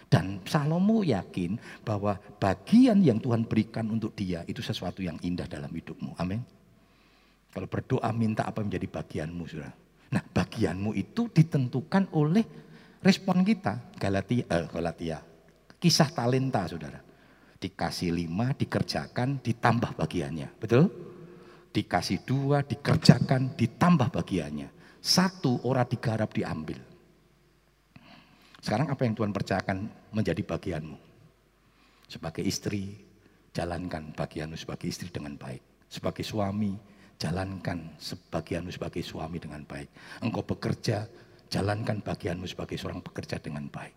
[0.08, 5.68] Dan Salomo yakin bahwa bagian yang Tuhan berikan untuk dia itu sesuatu yang indah dalam
[5.68, 6.16] hidupmu.
[6.16, 6.57] Amin.
[7.58, 9.74] Kalau berdoa minta apa menjadi bagianmu, sudah.
[10.14, 12.46] Nah, bagianmu itu ditentukan oleh
[12.98, 15.18] Respon kita, Galatia, eh, Galatia,
[15.78, 16.98] kisah talenta saudara.
[17.58, 20.54] Dikasih lima, dikerjakan, ditambah bagiannya.
[20.58, 20.86] Betul?
[21.74, 24.70] Dikasih dua, dikerjakan, ditambah bagiannya.
[25.02, 26.78] Satu orang digarap diambil.
[28.62, 29.78] Sekarang apa yang Tuhan percayakan
[30.14, 30.98] menjadi bagianmu?
[32.06, 32.98] Sebagai istri,
[33.54, 35.90] jalankan bagianmu sebagai istri dengan baik.
[35.90, 40.22] Sebagai suami, jalankan sebagianmu sebagai suami dengan baik.
[40.22, 41.06] Engkau bekerja,
[41.48, 43.96] Jalankan bagianmu sebagai seorang pekerja dengan baik.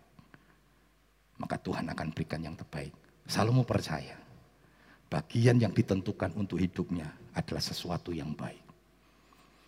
[1.43, 2.95] Maka Tuhan akan berikan yang terbaik.
[3.27, 4.15] Salomo percaya.
[5.11, 8.63] Bagian yang ditentukan untuk hidupnya adalah sesuatu yang baik.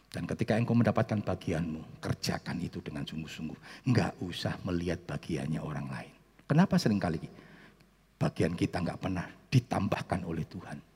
[0.07, 3.89] Dan ketika engkau mendapatkan bagianmu, kerjakan itu dengan sungguh-sungguh.
[3.91, 6.13] Enggak usah melihat bagiannya orang lain.
[6.47, 7.19] Kenapa sering kali
[8.15, 10.92] bagian kita enggak pernah ditambahkan oleh Tuhan?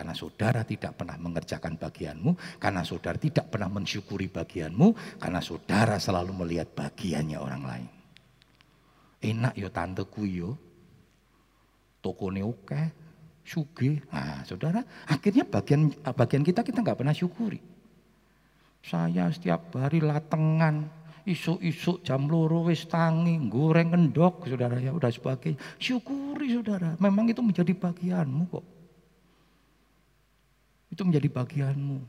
[0.00, 6.40] Karena saudara tidak pernah mengerjakan bagianmu, karena saudara tidak pernah mensyukuri bagianmu, karena saudara selalu
[6.40, 7.88] melihat bagiannya orang lain.
[9.20, 10.56] Enak yo tante yo.
[12.00, 12.82] Toko oke,
[13.44, 14.00] suge.
[14.08, 17.60] Nah, saudara, akhirnya bagian bagian kita kita nggak pernah syukuri.
[18.80, 20.88] Saya setiap hari latengan,
[21.28, 26.96] isuk-isuk jam loro wis tangi, goreng kendok, saudara ya udah sebagai syukuri saudara.
[26.96, 28.79] Memang itu menjadi bagianmu kok.
[30.90, 32.02] Itu menjadi bagianmu.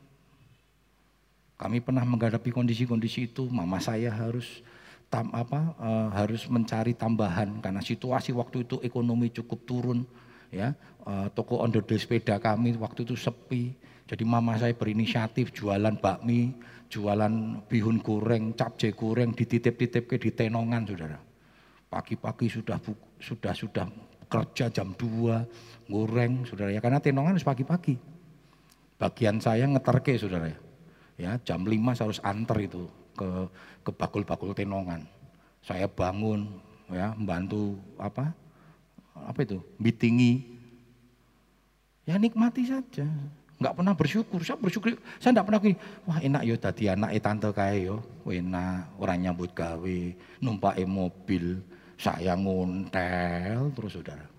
[1.61, 4.65] Kami pernah menghadapi kondisi-kondisi itu, mama saya harus
[5.13, 10.01] tam, apa uh, harus mencari tambahan karena situasi waktu itu ekonomi cukup turun
[10.49, 10.73] ya.
[11.05, 13.77] Uh, toko on the day sepeda kami waktu itu sepi.
[14.09, 16.51] Jadi mama saya berinisiatif jualan bakmi,
[16.89, 21.19] jualan bihun goreng, capce goreng dititip-titip ke di Tenongan Saudara.
[21.87, 22.81] Pagi-pagi sudah
[23.21, 23.85] sudah sudah
[24.27, 28.10] kerja jam 2 goreng Saudara ya karena Tenongan harus pagi-pagi.
[29.01, 30.45] Bagian saya ngeterke saudara.
[30.45, 30.59] Ya.
[31.17, 32.85] Ya jam 5 saya harus antar itu
[33.17, 33.49] ke
[33.81, 35.09] ke bakul-bakul tenongan.
[35.65, 36.45] Saya bangun
[36.93, 38.29] ya membantu apa
[39.17, 40.45] apa itu meetingi.
[42.05, 43.09] Ya nikmati saja.
[43.57, 44.45] Nggak pernah bersyukur.
[44.45, 47.97] Saya bersyukur saya nggak pernah gini wah enak yo tadi anak tante kaya yo.
[48.29, 49.97] Enak orang nyambut gawe
[50.45, 51.57] numpak mobil
[51.97, 54.29] saya ngontel terus saudara.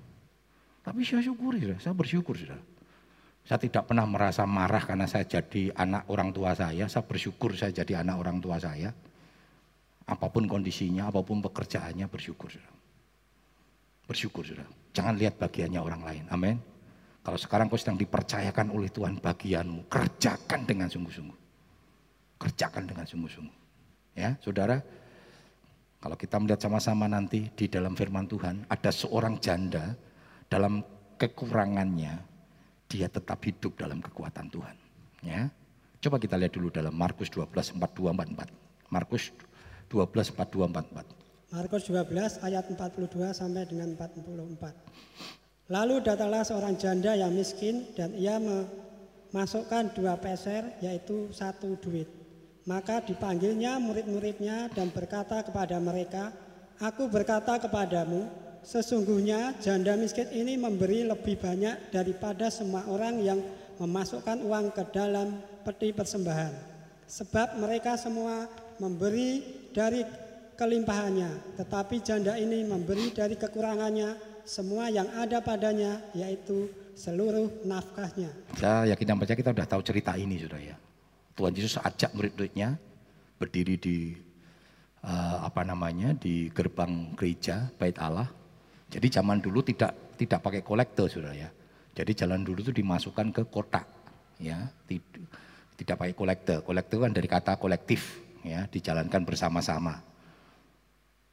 [0.86, 2.71] Tapi saya syukuri saya bersyukur saudara
[3.42, 6.86] saya tidak pernah merasa marah karena saya jadi anak orang tua saya.
[6.86, 8.94] Saya bersyukur saya jadi anak orang tua saya.
[10.06, 12.50] Apa pun kondisinya, apa pun pekerjaannya, bersyukur.
[12.50, 12.78] Saudara.
[14.06, 14.70] Bersyukur, saudara.
[14.94, 16.24] Jangan lihat bagiannya orang lain.
[16.30, 16.56] Amin.
[17.22, 21.38] Kalau sekarang kau sedang dipercayakan oleh Tuhan bagianmu, kerjakan dengan sungguh-sungguh.
[22.38, 23.58] Kerjakan dengan sungguh-sungguh.
[24.18, 24.82] Ya, saudara.
[26.02, 29.94] Kalau kita melihat sama-sama nanti di dalam firman Tuhan, ada seorang janda
[30.50, 30.82] dalam
[31.14, 32.31] kekurangannya,
[32.92, 34.76] dia tetap hidup dalam kekuatan Tuhan.
[35.24, 35.48] Ya.
[36.04, 37.48] Coba kita lihat dulu dalam Markus 12
[37.80, 38.92] 42 44.
[38.92, 39.32] Markus
[39.88, 41.56] 12 42 44.
[41.56, 45.72] Markus 12 ayat 42 sampai dengan 44.
[45.72, 52.08] Lalu datanglah seorang janda yang miskin dan ia memasukkan dua peser yaitu satu duit.
[52.68, 56.30] Maka dipanggilnya murid-muridnya dan berkata kepada mereka,
[56.82, 58.26] Aku berkata kepadamu,
[58.62, 63.42] Sesungguhnya janda miskin ini memberi lebih banyak daripada semua orang yang
[63.82, 66.54] memasukkan uang ke dalam peti persembahan.
[67.10, 68.46] Sebab mereka semua
[68.78, 69.42] memberi
[69.74, 70.06] dari
[70.54, 74.14] kelimpahannya, tetapi janda ini memberi dari kekurangannya
[74.46, 78.30] semua yang ada padanya, yaitu seluruh nafkahnya.
[78.54, 80.76] Saya yakin dan percaya kita sudah tahu cerita ini sudah ya.
[81.34, 82.78] Tuhan Yesus ajak murid-muridnya
[83.42, 83.96] berdiri di
[85.02, 88.30] uh, apa namanya di gerbang gereja Bait Allah
[88.92, 91.48] jadi zaman dulu tidak tidak pakai kolektor sudah ya.
[91.96, 93.88] Jadi jalan dulu itu dimasukkan ke kotak
[94.36, 94.68] ya.
[95.72, 96.60] Tidak, pakai kolektor.
[96.60, 99.96] Kolektor kan dari kata kolektif ya, dijalankan bersama-sama.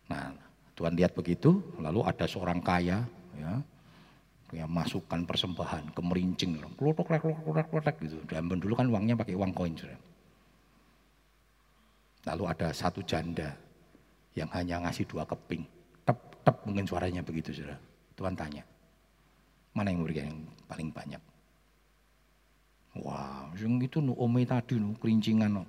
[0.08, 0.32] Nah,
[0.74, 3.04] Tuhan lihat begitu, lalu ada seorang kaya
[3.36, 3.54] ya,
[4.56, 8.18] yang masukkan persembahan kemerincing, klotok klotok klotok klotok gitu.
[8.26, 10.00] Dan dulu kan uangnya pakai uang koin sudah.
[12.26, 13.54] Lalu ada satu janda
[14.34, 15.79] yang hanya ngasih dua keping
[16.44, 17.78] tep, mungkin suaranya begitu saudara.
[18.16, 18.64] Tuhan tanya,
[19.74, 21.22] Mana yang memberikan yang paling banyak?
[23.00, 25.64] Wah, yang itu nu ome tadi nu kerincingan no.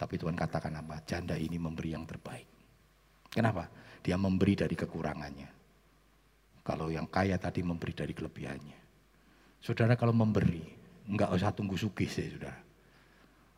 [0.00, 1.04] Tapi Tuhan katakan apa?
[1.04, 2.48] Janda ini memberi yang terbaik.
[3.28, 3.68] Kenapa?
[4.00, 5.50] Dia memberi dari kekurangannya.
[6.64, 8.78] Kalau yang kaya tadi memberi dari kelebihannya.
[9.60, 10.64] Saudara kalau memberi,
[11.04, 12.56] enggak usah tunggu sugih sih saudara.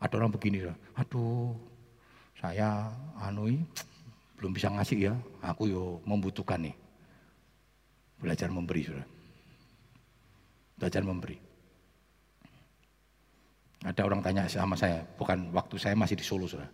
[0.03, 0.67] Ada orang begini,
[0.99, 1.55] aduh
[2.35, 2.91] saya
[3.23, 3.63] anui
[4.43, 6.75] belum bisa ngasih ya, aku yo membutuhkan nih.
[8.19, 9.07] Belajar memberi saudara.
[10.75, 11.39] Belajar memberi.
[13.87, 16.67] Ada orang tanya sama saya, bukan waktu saya masih di Solo, saudara.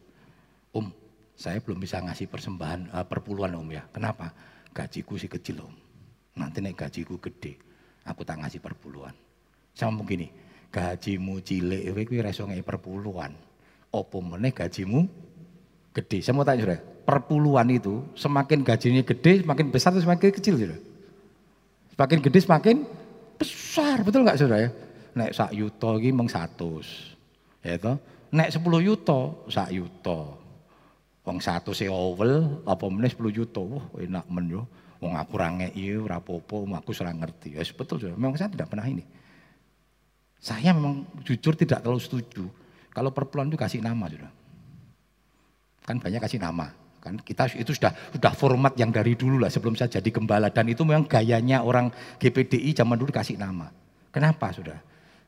[0.73, 0.89] Om,
[1.37, 3.85] saya belum bisa ngasih persembahan uh, perpuluhan om ya.
[3.93, 4.33] Kenapa?
[4.73, 5.73] Gajiku sih kecil om.
[6.41, 7.53] Nanti naik gajiku gede,
[8.01, 9.13] aku tak ngasih perpuluhan.
[9.77, 10.33] Sama begini,
[10.73, 13.37] gajimu cilik, kowe ngasih perpuluhan.
[13.93, 15.05] Opo meneh gajimu
[15.93, 16.25] gede.
[16.25, 20.77] Saya mau tanya saudara, perpuluhan itu semakin gajinya gede, semakin besar atau semakin kecil saudara?
[21.97, 22.77] Semakin gede semakin
[23.41, 24.71] besar, betul nggak saudara ya?
[25.19, 27.65] nek sak yuto iki mung 100.
[27.65, 27.97] Ya to?
[28.31, 30.37] Nek 10 yuto sak yuto.
[31.25, 33.61] Wong 100 e owel apa meneh 10 yuto.
[33.65, 34.63] Wah, enak men yo.
[34.99, 37.55] Aku ora ngeki apa-apa, aku ora ngerti.
[37.55, 38.15] Ya betul sudah.
[38.19, 39.03] Memang saya tidak pernah ini.
[40.39, 42.47] Saya memang jujur tidak terlalu setuju
[42.91, 44.31] kalau perpuluhan itu kasih nama sudah.
[45.87, 46.71] Kan banyak kasih nama.
[47.09, 50.69] Kan kita itu sudah sudah format yang dari dulu lah sebelum saya jadi gembala dan
[50.69, 51.89] itu memang gayanya orang
[52.21, 53.73] GPDI zaman dulu kasih nama.
[54.13, 54.77] Kenapa sudah?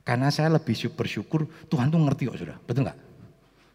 [0.05, 2.97] Karena saya lebih bersyukur Tuhan tuh ngerti kok sudah, betul nggak?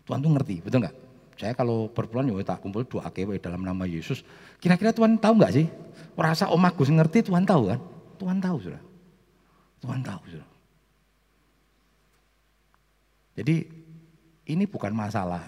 [0.06, 0.94] Tuhan tuh ngerti, betul nggak?
[1.34, 4.22] Saya kalau berpulang ya tak kumpul doa kewe dalam nama Yesus.
[4.62, 5.66] Kira-kira Tuhan tahu nggak sih?
[6.14, 7.78] Rasa Om Agus ngerti Tuhan tahu kan?
[8.22, 8.82] Tuhan tahu sudah.
[9.82, 10.48] Tuhan tahu sudah.
[13.36, 13.56] Jadi
[14.46, 15.44] ini bukan masalah,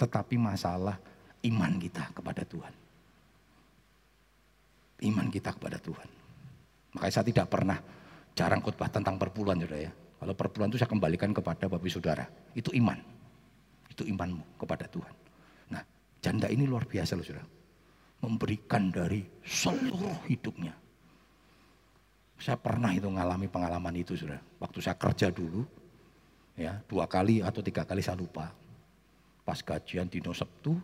[0.00, 0.98] tetapi masalah
[1.48, 2.74] iman kita kepada Tuhan.
[5.02, 6.08] Iman kita kepada Tuhan.
[6.94, 7.78] Makanya saya tidak pernah
[8.38, 9.92] jarang khotbah tentang perpuluhan saudara ya.
[10.22, 12.22] Kalau perpuluhan itu saya kembalikan kepada Bapak Saudara.
[12.54, 12.94] Itu iman.
[13.90, 15.14] Itu imanmu kepada Tuhan.
[15.74, 15.82] Nah,
[16.22, 17.42] janda ini luar biasa loh Saudara.
[18.22, 20.70] Memberikan dari seluruh hidupnya.
[22.38, 24.38] Saya pernah itu mengalami pengalaman itu Saudara.
[24.62, 25.66] Waktu saya kerja dulu,
[26.54, 28.46] ya dua kali atau tiga kali saya lupa.
[29.42, 30.78] Pas gajian Dino Sabtu,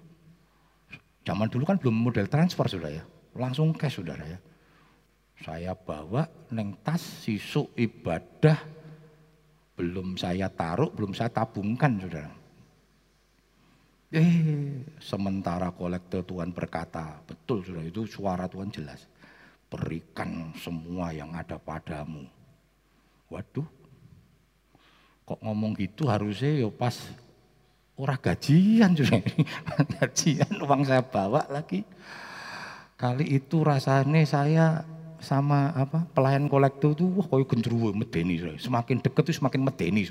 [1.29, 3.05] zaman dulu kan belum model transfer Saudara ya.
[3.37, 4.41] Langsung cash Saudara ya.
[5.45, 8.79] Saya bawa neng tas sisuk ibadah
[9.79, 12.35] belum saya taruh, belum saya tabungkan saudara.
[14.11, 14.35] Eh,
[14.99, 19.07] sementara kolektor Tuhan berkata, betul sudah itu suara Tuhan jelas.
[19.71, 22.27] Berikan semua yang ada padamu.
[23.31, 23.69] Waduh,
[25.23, 26.97] kok ngomong gitu harusnya ya pas
[27.99, 29.19] ora gajian sudah
[29.99, 31.83] gajian uang saya bawa lagi.
[32.99, 34.67] Kali itu rasanya saya
[35.19, 40.07] sama apa pelayan kolektor itu wah koyo gendruwo medeni semakin deket itu semakin medeni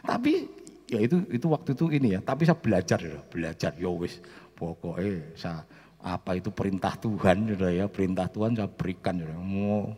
[0.00, 0.48] tapi
[0.88, 4.20] ya itu itu waktu itu ini ya tapi saya belajar ya belajar ya wis.
[4.56, 5.64] Pokoknya saya
[6.00, 7.86] apa itu perintah Tuhan ya.
[7.92, 9.92] Perintah Tuhan saya berikan sudah mau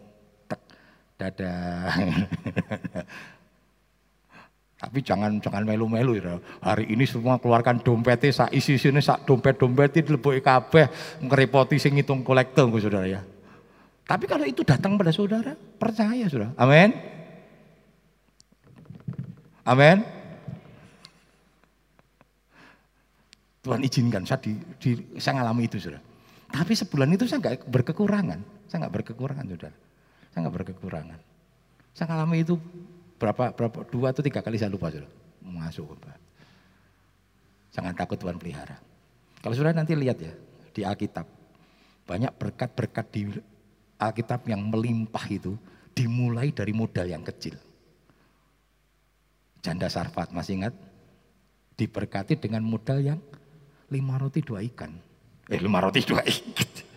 [0.50, 0.60] tek
[1.14, 1.94] dadah
[4.74, 6.36] Tapi jangan jangan melu-melu ya.
[6.60, 10.90] Hari ini semua keluarkan dompetnya, sak isi sini sak dompet-dompet itu lebih kabeh
[11.22, 13.20] ngerepoti sing ngitung kolektor saudara ya.
[14.04, 16.52] Tapi kalau itu datang pada saudara, percaya saudara.
[16.60, 16.92] Amin.
[19.64, 20.04] Amin.
[23.64, 26.04] Tuhan izinkan saya di, di saya ngalami itu saudara.
[26.52, 29.76] Tapi sebulan itu saya nggak berkekurangan, saya nggak berkekurangan saudara.
[30.28, 31.18] Saya nggak berkekurangan.
[31.96, 32.54] Saya ngalami itu
[33.24, 35.08] berapa berapa dua atau tiga kali saya lupa sudah
[35.40, 35.96] masuk.
[37.72, 38.76] Jangan takut Tuhan pelihara.
[39.40, 40.36] Kalau sudah nanti lihat ya
[40.76, 41.24] di Alkitab
[42.04, 43.32] banyak berkat-berkat di
[43.96, 45.56] Alkitab yang melimpah itu
[45.96, 47.56] dimulai dari modal yang kecil.
[49.64, 50.74] Janda Sarfat masih ingat?
[51.80, 53.18] Diberkati dengan modal yang
[53.88, 54.92] lima roti dua ikan.
[55.48, 56.92] Eh lima roti dua ikan.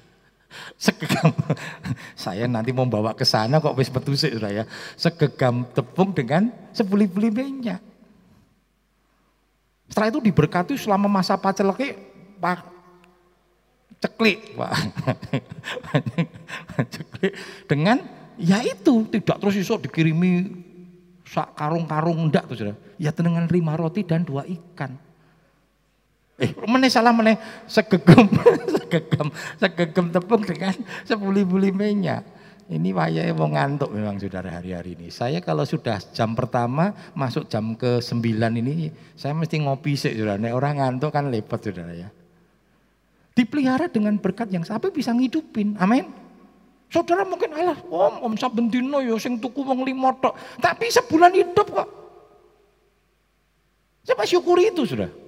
[0.79, 1.35] Segegam
[2.27, 4.63] saya nanti mau bawa ke sana kok wis petusik saya.
[4.95, 7.81] Segegam tepung dengan sebuli-buli minyak.
[9.87, 11.95] Setelah itu diberkati selama masa paceleke
[12.37, 12.63] pak
[14.03, 14.71] ceklik, pak
[16.93, 17.33] ceklik
[17.65, 17.97] dengan
[18.37, 20.63] ya itu tidak terus iso dikirimi
[21.27, 25.06] sak karung-karung ndak tuh Ya dengan lima roti dan dua ikan.
[26.67, 28.27] Eh, meneh salah meneh segegem,
[28.75, 30.75] segegem, segegem tepung dengan
[31.07, 32.27] sepuli-puli minyak.
[32.67, 35.07] Ini wayai mau ngantuk memang saudara hari-hari ini.
[35.07, 40.35] Saya kalau sudah jam pertama masuk jam ke sembilan ini, saya mesti ngopi sih saudara.
[40.35, 42.11] Nek orang ngantuk kan lepet saudara ya.
[43.31, 45.79] Dipelihara dengan berkat yang sampai bisa ngidupin.
[45.79, 46.11] Amin.
[46.91, 50.35] Saudara mungkin alah om, om saben dino yo sing tuku wong limo tok.
[50.59, 51.87] Tapi sebulan hidup kok.
[54.11, 55.26] Coba syukuri itu sudah.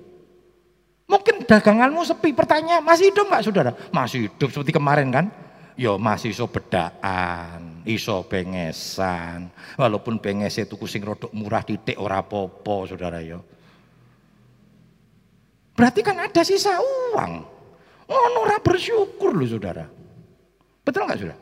[1.09, 3.73] Mungkin daganganmu sepi, pertanyaan masih hidup nggak saudara?
[3.89, 5.25] Masih hidup seperti kemarin kan?
[5.73, 9.49] Yo masih iso bedaan, iso bengesan.
[9.73, 13.41] Walaupun bengese tuku sing rodok murah titik ora popo saudara yo.
[15.73, 17.33] Berarti kan ada sisa uang.
[18.05, 19.89] Ngono ora bersyukur loh saudara.
[20.85, 21.39] Betul nggak saudara?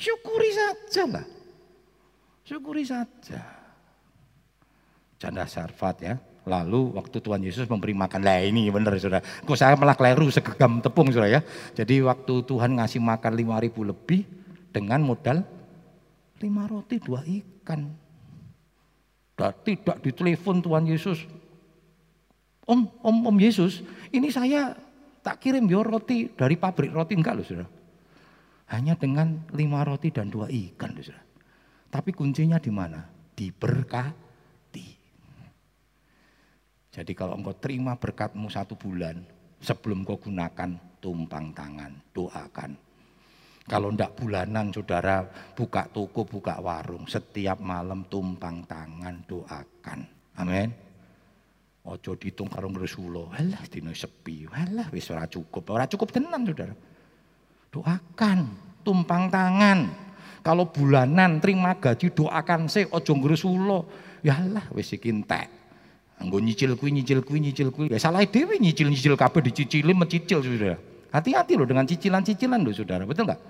[0.00, 1.26] Syukuri saja lah.
[2.42, 3.40] Syukuri saja.
[5.20, 6.14] Canda sarfat ya.
[6.48, 9.20] Lalu waktu Tuhan Yesus memberi makan, lah ini benar saudara.
[9.20, 11.40] Kok saya malah keliru segegam tepung saudara ya.
[11.76, 14.24] Jadi waktu Tuhan ngasih makan lima ribu lebih
[14.72, 15.44] dengan modal
[16.40, 17.92] lima roti dua ikan.
[19.36, 21.28] Dan tidak ditelepon Tuhan Yesus.
[22.64, 24.72] Om, om, om Yesus, ini saya
[25.20, 27.68] tak kirim biar roti dari pabrik roti enggak loh saudara.
[28.72, 31.24] Hanya dengan lima roti dan dua ikan loh saudara.
[31.90, 33.04] Tapi kuncinya di mana?
[33.36, 34.29] Diberkati.
[36.90, 39.22] Jadi kalau engkau terima berkatmu satu bulan,
[39.62, 42.74] sebelum kau gunakan tumpang tangan, doakan.
[43.70, 45.22] Kalau ndak bulanan saudara
[45.54, 50.00] buka toko, buka warung, setiap malam tumpang tangan, doakan.
[50.34, 50.74] Amin.
[51.86, 53.30] Ojo ditung karo ngresulo.
[53.30, 54.50] Halah dino sepi.
[54.50, 55.70] Halah wis ora cukup.
[55.70, 56.74] Ora cukup tenan saudara.
[57.70, 58.38] Doakan,
[58.82, 59.88] tumpang tangan.
[60.42, 63.86] Kalau bulanan terima gaji doakan sih ojo ngresulo.
[64.26, 65.14] Ya Allah wis iki.
[66.20, 67.88] Anggo nyicil kuwi nyicil kuwi nyicil kuwi.
[67.88, 70.76] Ya salah dhewe nyicil-nyicil kabeh dicicili mencicil Saudara.
[71.10, 73.40] Hati-hati loh dengan cicilan-cicilan loh Saudara, betul enggak?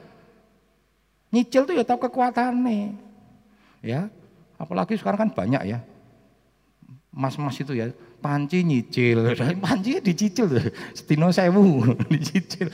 [1.35, 2.95] Nyicil tuh ya tahu kekuatannya.
[3.83, 4.07] Ya.
[4.55, 5.79] Apalagi sekarang kan banyak ya.
[7.11, 7.91] Mas-mas itu ya,
[8.23, 9.35] panci nyicil,
[9.67, 10.63] panci dicicil tuh.
[10.95, 12.71] Setino sewu dicicil.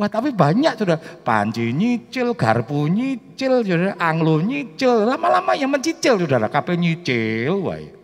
[0.00, 6.48] Wah tapi banyak sudah panci nyicil, garpu nyicil, saudara, anglo nyicil, lama-lama yang mencicil saudara,
[6.48, 7.95] kape nyicil, wah.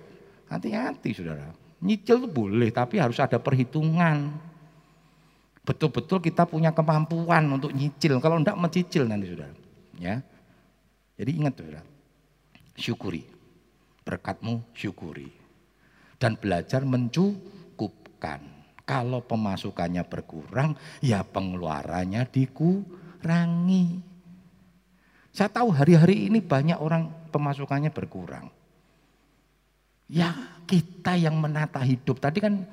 [0.53, 1.49] Hati-hati saudara.
[1.81, 4.29] Nyicil itu boleh tapi harus ada perhitungan.
[5.65, 8.21] Betul-betul kita punya kemampuan untuk nyicil.
[8.21, 9.57] Kalau enggak mencicil nanti saudara.
[9.97, 10.21] Ya.
[11.17, 11.83] Jadi ingat saudara.
[12.77, 13.25] Syukuri.
[14.05, 15.33] Berkatmu syukuri.
[16.21, 18.45] Dan belajar mencukupkan.
[18.83, 24.03] Kalau pemasukannya berkurang, ya pengeluarannya dikurangi.
[25.33, 28.53] Saya tahu hari-hari ini banyak orang pemasukannya berkurang.
[30.13, 30.37] Ya
[30.69, 32.21] kita yang menata hidup.
[32.21, 32.69] Tadi kan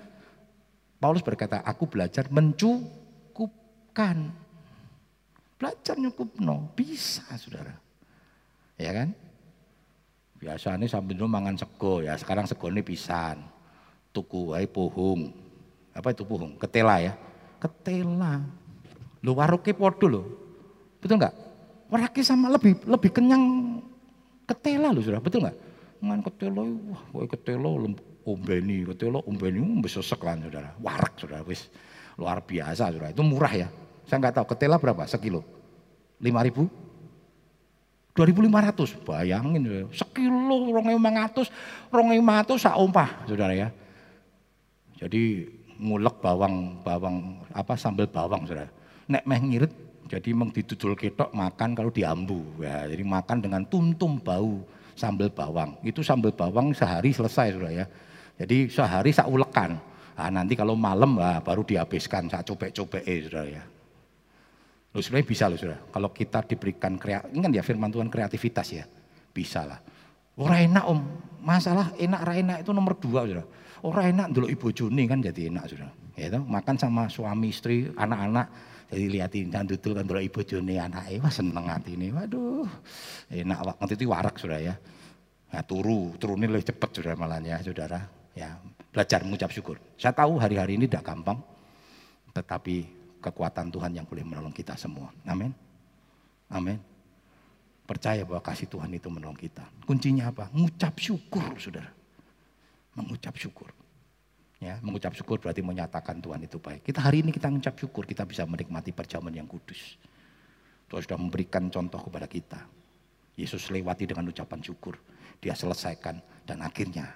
[0.99, 4.35] Paulus berkata, aku belajar mencukupkan.
[5.55, 7.71] Belajar nyukup no, bisa saudara.
[8.75, 9.15] Ya kan?
[10.39, 13.39] Biasanya sambil dulu mangan sego ya, sekarang sego ini pisan.
[14.11, 15.31] Tuku wae pohung.
[15.95, 16.59] Apa itu pohung?
[16.59, 17.15] Ketela ya.
[17.59, 18.43] Ketela.
[19.23, 20.23] Lu waruknya podo lo.
[20.99, 21.35] Betul enggak?
[21.87, 23.43] Waraki sama lebih lebih kenyang
[24.47, 25.68] ketela lo sudah, betul enggak?
[25.99, 26.63] Man ketelo,
[26.95, 27.91] wah kowe ketelo
[28.23, 30.71] ombeni, ketelo ombeni bisa sesek lah saudara.
[30.79, 31.67] Warak saudara, wis
[32.15, 33.11] luar biasa saudara.
[33.11, 33.67] Itu murah ya.
[34.07, 35.43] Saya nggak tahu ketela berapa sekilo?
[36.23, 36.71] Lima ribu?
[38.15, 39.87] Dua ribu lima ratus, bayangin saudara.
[39.91, 41.51] Sekilo rong mangatus,
[41.91, 43.67] rong matus sak ompah saudara ya.
[44.99, 48.71] Jadi ngulek bawang, bawang apa sambal bawang saudara.
[49.11, 49.73] Nek meh ngirit
[50.07, 52.87] jadi meng didudul ketok makan kalau diambu ya.
[52.87, 54.63] Jadi makan dengan tuntum bau
[54.99, 55.79] sambal bawang.
[55.87, 57.85] Itu sambal bawang sehari selesai sudah ya.
[58.35, 59.79] Jadi sehari saya ulekan.
[60.19, 63.63] Nah, nanti kalau malam nah, baru dihabiskan saya copek-copek eh, sudah ya.
[64.91, 65.79] Loh sebenarnya bisa loh sudah.
[65.87, 68.83] Kalau kita diberikan kreatif, kan ya firman Tuhan kreativitas ya.
[69.31, 69.79] Bisa lah.
[70.35, 70.99] Orang enak om,
[71.39, 73.45] masalah enak ra enak itu nomor dua sudah.
[73.79, 75.89] Orang enak dulu ibu Juni kan jadi enak sudah.
[76.19, 78.51] Ya itu makan sama suami istri, anak-anak
[78.89, 82.09] jadi liatin dan tutul kan dulu ibu Juni anak wah seneng hati ini.
[82.09, 82.65] Waduh,
[83.29, 84.75] enak waktu itu warak sudah ya.
[85.49, 88.01] Ya turu, turunnya lebih cepat sudah malahnya saudara.
[88.33, 88.57] Ya
[88.89, 89.77] belajar mengucap syukur.
[89.93, 91.37] Saya tahu hari-hari ini tidak gampang,
[92.33, 92.89] tetapi
[93.21, 95.13] kekuatan Tuhan yang boleh menolong kita semua.
[95.29, 95.53] Amin.
[96.49, 96.81] Amin.
[97.85, 99.65] Percaya bahwa kasih Tuhan itu menolong kita.
[99.85, 100.49] Kuncinya apa?
[100.53, 101.89] Mengucap syukur, saudara.
[102.97, 103.69] Mengucap syukur.
[104.59, 106.83] Ya, mengucap syukur berarti menyatakan Tuhan itu baik.
[106.83, 109.95] Kita hari ini kita mengucap syukur, kita bisa menikmati perjamuan yang kudus.
[110.91, 112.59] Tuhan sudah memberikan contoh kepada kita.
[113.39, 114.99] Yesus lewati dengan ucapan syukur.
[115.39, 117.07] Dia selesaikan dan akhirnya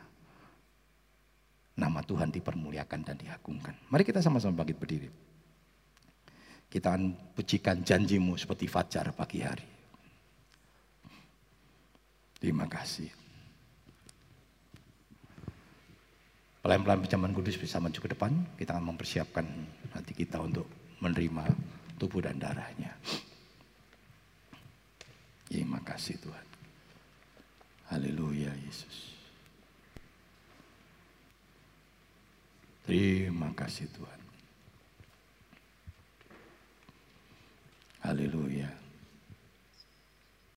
[1.76, 3.76] nama Tuhan dipermuliakan dan diagungkan.
[3.92, 5.10] Mari kita sama-sama bangkit berdiri.
[6.72, 9.68] Kita akan pujikan janjimu seperti fajar pagi hari.
[12.40, 13.23] Terima kasih.
[16.64, 19.44] pelayan-pelayan pinjaman kudus bisa maju ke depan, kita akan mempersiapkan
[19.92, 20.64] hati kita untuk
[21.04, 21.52] menerima
[22.00, 22.96] tubuh dan darahnya.
[25.52, 26.48] Ya, terima kasih Tuhan.
[27.92, 29.12] Haleluya Yesus.
[32.88, 34.20] Terima kasih Tuhan.
[38.08, 38.83] Haleluya.